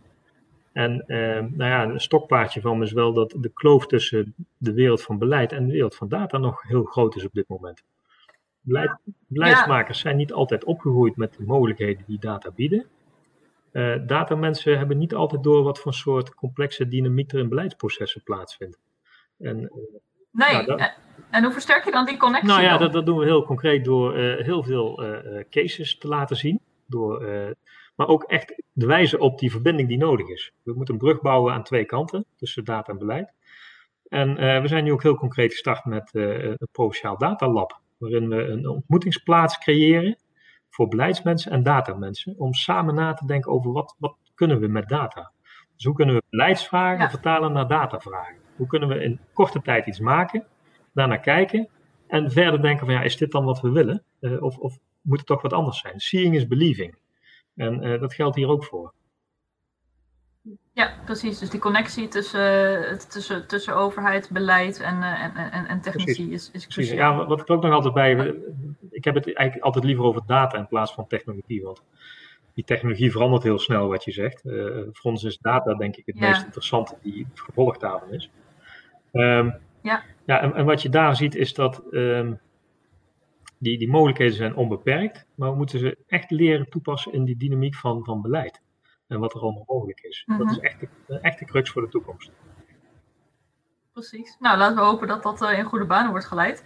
En 0.73 1.03
eh, 1.07 1.17
nou 1.39 1.69
ja, 1.69 1.83
een 1.83 1.99
stokpaardje 1.99 2.61
van 2.61 2.77
me 2.77 2.83
is 2.83 2.91
wel 2.91 3.13
dat 3.13 3.35
de 3.39 3.51
kloof 3.53 3.87
tussen 3.87 4.35
de 4.57 4.73
wereld 4.73 5.01
van 5.01 5.17
beleid 5.17 5.51
en 5.51 5.65
de 5.65 5.73
wereld 5.73 5.95
van 5.95 6.07
data 6.07 6.37
nog 6.37 6.61
heel 6.61 6.83
groot 6.83 7.15
is 7.15 7.25
op 7.25 7.33
dit 7.33 7.47
moment. 7.47 7.83
Beleid, 8.59 8.97
beleidsmakers 9.27 9.99
zijn 9.99 10.17
niet 10.17 10.33
altijd 10.33 10.63
opgegroeid 10.63 11.15
met 11.15 11.33
de 11.33 11.43
mogelijkheden 11.43 12.03
die 12.07 12.19
data 12.19 12.51
bieden. 12.51 12.85
Uh, 13.71 13.95
datamensen 14.07 14.77
hebben 14.77 14.97
niet 14.97 15.13
altijd 15.13 15.43
door 15.43 15.63
wat 15.63 15.79
voor 15.79 15.93
soort 15.93 16.35
complexe 16.35 16.87
dynamiek 16.87 17.31
er 17.31 17.39
in 17.39 17.49
beleidsprocessen 17.49 18.23
plaatsvindt. 18.23 18.79
En, 19.37 19.59
uh, 19.59 19.69
nee, 20.33 20.65
en 21.29 21.43
hoe 21.43 21.51
versterk 21.51 21.85
je 21.85 21.91
dan 21.91 22.05
die 22.05 22.17
connectie? 22.17 22.49
Nou 22.49 22.61
ja, 22.61 22.77
dat, 22.77 22.93
dat, 22.93 23.05
doen 23.05 23.17
we 23.17 23.25
heel 23.25 23.45
concreet 23.45 23.85
door 23.85 24.17
uh, 24.17 24.45
heel 24.45 24.63
veel 24.63 25.03
uh, 25.03 25.43
cases 25.49 25.97
te 25.97 26.07
laten 26.07 26.35
zien. 26.35 26.59
Door, 26.87 27.23
uh, 27.23 27.51
maar 27.95 28.07
ook 28.07 28.23
echt 28.23 28.63
de 28.71 28.85
wijze 28.85 29.19
op 29.19 29.39
die 29.39 29.51
verbinding 29.51 29.87
die 29.87 29.97
nodig 29.97 30.27
is. 30.27 30.51
We 30.63 30.73
moeten 30.73 30.93
een 30.93 30.99
brug 30.99 31.21
bouwen 31.21 31.53
aan 31.53 31.63
twee 31.63 31.85
kanten, 31.85 32.25
tussen 32.35 32.65
data 32.65 32.91
en 32.91 32.97
beleid. 32.97 33.33
En 34.07 34.61
we 34.61 34.67
zijn 34.67 34.83
nu 34.83 34.91
ook 34.91 35.03
heel 35.03 35.15
concreet 35.15 35.51
gestart 35.51 35.85
met 35.85 36.09
een 36.13 36.67
Provinciaal 36.71 37.17
Data 37.17 37.47
Lab. 37.47 37.79
Waarin 37.97 38.29
we 38.29 38.43
een 38.43 38.67
ontmoetingsplaats 38.67 39.57
creëren 39.57 40.17
voor 40.69 40.87
beleidsmensen 40.87 41.51
en 41.51 41.63
datamensen. 41.63 42.35
Om 42.37 42.53
samen 42.53 42.95
na 42.95 43.13
te 43.13 43.25
denken 43.25 43.51
over 43.51 43.71
wat, 43.71 43.95
wat 43.99 44.15
kunnen 44.35 44.59
we 44.59 44.67
met 44.67 44.89
data. 44.89 45.31
Dus 45.75 45.85
hoe 45.85 45.95
kunnen 45.95 46.15
we 46.15 46.23
beleidsvragen 46.29 47.09
vertalen 47.09 47.51
naar 47.51 47.67
datavragen? 47.67 48.42
Hoe 48.63 48.71
kunnen 48.71 48.97
we 48.97 49.03
in 49.03 49.19
korte 49.33 49.61
tijd 49.61 49.85
iets 49.85 49.99
maken 49.99 50.45
daarnaar 50.93 51.19
kijken 51.19 51.67
en 52.07 52.31
verder 52.31 52.61
denken 52.61 52.85
van 52.85 52.95
ja, 52.95 53.01
is 53.01 53.17
dit 53.17 53.31
dan 53.31 53.45
wat 53.45 53.61
we 53.61 53.69
willen? 53.69 54.03
Uh, 54.19 54.43
of, 54.43 54.57
of 54.57 54.77
moet 55.01 55.17
het 55.17 55.27
toch 55.27 55.41
wat 55.41 55.53
anders 55.53 55.79
zijn? 55.79 55.99
Seeing 55.99 56.35
is 56.35 56.47
believing. 56.47 56.95
En 57.55 57.83
uh, 57.83 57.99
dat 57.99 58.13
geldt 58.13 58.35
hier 58.35 58.47
ook 58.47 58.63
voor. 58.63 58.93
Ja, 60.73 60.93
precies. 61.05 61.39
Dus 61.39 61.49
die 61.49 61.59
connectie 61.59 62.07
tussen, 62.07 62.99
tussen, 63.09 63.47
tussen 63.47 63.75
overheid, 63.75 64.29
beleid 64.31 64.79
en, 64.79 65.03
en, 65.03 65.35
en, 65.35 65.65
en 65.67 65.81
technologie 65.81 66.31
is, 66.31 66.49
is 66.53 66.65
precies. 66.65 66.91
Ja, 66.91 67.25
wat 67.25 67.41
ik 67.41 67.49
ook 67.49 67.63
nog 67.63 67.73
altijd 67.73 67.93
bij... 67.93 68.35
Ik 68.89 69.03
heb 69.03 69.15
het 69.15 69.25
eigenlijk 69.35 69.65
altijd 69.65 69.85
liever 69.85 70.05
over 70.05 70.21
data 70.25 70.57
in 70.57 70.67
plaats 70.67 70.93
van 70.93 71.07
technologie. 71.07 71.63
Want 71.63 71.83
die 72.53 72.63
technologie 72.63 73.11
verandert 73.11 73.43
heel 73.43 73.59
snel, 73.59 73.87
wat 73.87 74.03
je 74.03 74.11
zegt. 74.11 74.45
Uh, 74.45 74.65
voor 74.91 75.11
ons 75.11 75.23
is 75.23 75.37
data 75.37 75.73
denk 75.73 75.95
ik 75.95 76.05
het 76.05 76.19
meest 76.19 76.43
interessante 76.43 76.95
die 77.01 77.27
het 77.29 77.41
gevolg 77.41 77.77
daarvan 77.77 78.13
is. 78.13 78.29
Um, 79.13 79.55
ja. 79.81 80.03
Ja, 80.25 80.41
en, 80.41 80.53
en, 80.53 80.65
wat 80.65 80.81
je 80.81 80.89
daar 80.89 81.15
ziet 81.15 81.35
is 81.35 81.53
dat 81.53 81.83
um, 81.91 82.39
die, 83.57 83.77
die 83.77 83.89
mogelijkheden 83.89 84.35
zijn 84.35 84.55
onbeperkt, 84.55 85.27
maar 85.35 85.51
we 85.51 85.57
moeten 85.57 85.79
ze 85.79 85.97
echt 86.07 86.31
leren 86.31 86.69
toepassen 86.69 87.13
in 87.13 87.23
die 87.23 87.37
dynamiek 87.37 87.75
van, 87.75 88.03
van 88.03 88.21
beleid. 88.21 88.61
En 89.07 89.19
wat 89.19 89.33
er 89.33 89.41
allemaal 89.41 89.63
mogelijk 89.67 89.99
is. 89.99 90.23
Dat 90.37 90.49
is 90.49 90.57
mhm. 90.57 90.65
echt 90.65 90.79
de, 90.79 91.19
echt 91.19 91.39
de 91.39 91.45
crux 91.45 91.69
voor 91.69 91.81
de 91.81 91.87
toekomst. 91.87 92.31
Precies. 94.09 94.35
Nou, 94.39 94.57
laten 94.57 94.75
we 94.75 94.81
hopen 94.81 95.07
dat 95.07 95.23
dat 95.23 95.41
uh, 95.41 95.57
in 95.57 95.63
goede 95.63 95.85
banen 95.85 96.11
wordt 96.11 96.25
geleid. 96.25 96.63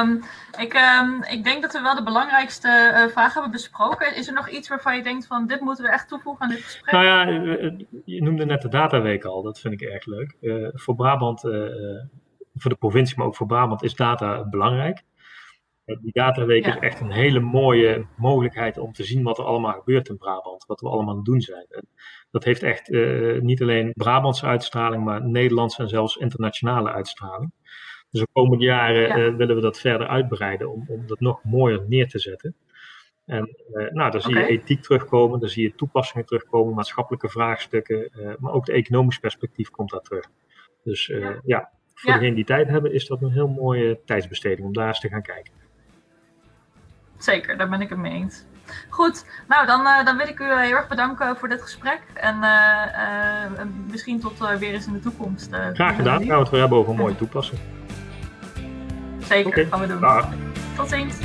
Um, 0.00 0.22
ik, 0.58 0.74
um, 0.74 1.22
ik 1.22 1.44
denk 1.44 1.62
dat 1.62 1.72
we 1.72 1.80
wel 1.80 1.94
de 1.94 2.02
belangrijkste 2.02 2.68
uh, 2.68 3.12
vragen 3.12 3.32
hebben 3.32 3.50
besproken. 3.50 4.16
Is 4.16 4.26
er 4.26 4.34
nog 4.34 4.48
iets 4.48 4.68
waarvan 4.68 4.96
je 4.96 5.02
denkt 5.02 5.26
van 5.26 5.46
dit 5.46 5.60
moeten 5.60 5.84
we 5.84 5.90
echt 5.90 6.08
toevoegen 6.08 6.42
aan 6.42 6.48
dit 6.48 6.62
gesprek? 6.62 6.92
Nou 6.92 7.04
ja, 7.04 7.26
eh, 7.26 7.78
je 8.04 8.22
noemde 8.22 8.44
net 8.44 8.62
de 8.62 8.68
dataweek 8.68 9.24
al. 9.24 9.42
Dat 9.42 9.60
vind 9.60 9.74
ik 9.74 9.80
erg 9.80 10.06
leuk. 10.06 10.36
Voor 10.74 10.94
Brabant 10.94 11.40
voor 12.54 12.70
de 12.70 12.76
provincie, 12.76 13.18
maar 13.18 13.26
ook 13.26 13.36
voor 13.36 13.46
Brabant, 13.46 13.82
is 13.82 13.94
data 13.94 14.44
belangrijk. 14.44 15.02
Eh, 15.86 15.96
die 16.00 16.12
dataweek 16.12 16.66
is 16.66 16.78
echt 16.78 17.00
een 17.00 17.10
hele 17.10 17.40
mooie 17.40 18.06
mogelijkheid 18.16 18.78
om 18.78 18.92
te 18.92 19.04
zien 19.04 19.22
wat 19.22 19.38
er 19.38 19.44
allemaal 19.44 19.72
gebeurt 19.72 20.08
in 20.08 20.16
Brabant, 20.16 20.66
wat 20.66 20.80
we 20.80 20.88
allemaal 20.88 21.10
aan 21.10 21.16
het 21.16 21.24
doen 21.24 21.40
zijn. 21.40 21.66
En 21.68 21.88
dat 22.30 22.44
heeft 22.44 22.62
echt 22.62 22.90
uh, 22.90 23.40
niet 23.40 23.62
alleen 23.62 23.92
Brabantse 23.92 24.46
uitstraling, 24.46 25.04
maar 25.04 25.28
Nederlandse 25.28 25.82
en 25.82 25.88
zelfs 25.88 26.16
internationale 26.16 26.90
uitstraling. 26.92 27.52
Dus 28.10 28.20
de 28.20 28.28
komende 28.32 28.64
jaren 28.64 29.18
uh, 29.18 29.36
willen 29.36 29.54
we 29.54 29.62
dat 29.62 29.80
verder 29.80 30.06
uitbreiden 30.06 30.72
om, 30.72 30.84
om 30.88 31.06
dat 31.06 31.20
nog 31.20 31.44
mooier 31.44 31.84
neer 31.88 32.08
te 32.08 32.18
zetten. 32.18 32.56
En 33.24 33.56
uh, 33.72 33.90
nou, 33.90 34.10
dan 34.10 34.20
zie 34.20 34.34
je 34.34 34.46
ethiek 34.46 34.82
terugkomen, 34.82 35.40
dan 35.40 35.48
zie 35.48 35.62
je 35.62 35.74
toepassingen 35.74 36.26
terugkomen, 36.26 36.74
maatschappelijke 36.74 37.28
vraagstukken, 37.28 38.10
maar 38.38 38.52
ook 38.52 38.66
de 38.66 38.72
economisch 38.72 39.18
perspectief 39.18 39.70
komt 39.70 39.90
daar 39.90 40.00
terug. 40.00 40.30
Dus 40.82 41.06
ja. 41.06 41.40
ja, 41.44 41.70
voor 41.94 42.12
degenen 42.12 42.34
die 42.34 42.44
tijd 42.44 42.68
hebben, 42.68 42.92
is 42.92 43.06
dat 43.06 43.22
een 43.22 43.32
heel 43.32 43.48
mooie 43.48 44.00
tijdsbesteding 44.04 44.66
om 44.66 44.72
daar 44.72 44.88
eens 44.88 45.00
te 45.00 45.08
gaan 45.08 45.22
kijken. 45.22 45.52
Zeker, 47.18 47.56
daar 47.56 47.68
ben 47.68 47.80
ik 47.80 47.88
het 47.88 47.98
mee 47.98 48.12
eens. 48.12 48.44
Goed, 48.88 49.24
nou 49.48 49.66
dan, 49.66 50.04
dan 50.04 50.16
wil 50.16 50.28
ik 50.28 50.40
u 50.40 50.44
heel 50.44 50.76
erg 50.76 50.88
bedanken 50.88 51.36
voor 51.36 51.48
dit 51.48 51.62
gesprek. 51.62 52.00
En 52.14 52.38
misschien 53.90 54.20
tot 54.20 54.58
weer 54.58 54.74
eens 54.74 54.86
in 54.86 54.92
de 54.92 55.00
toekomst. 55.00 55.48
Graag 55.72 55.96
gedaan, 55.96 56.18
gaan 56.18 56.36
we 56.36 56.42
het 56.42 56.50
weer 56.50 56.60
hebben 56.60 56.78
over 56.78 56.90
een 56.90 56.98
mooie 56.98 57.16
toepassing. 57.16 57.60
Zeker, 59.18 59.66
gaan 59.66 59.80
we 59.80 59.86
doen. 59.86 60.00
Dag. 60.00 60.28
Tot 60.76 60.88
ziens. 60.88 61.16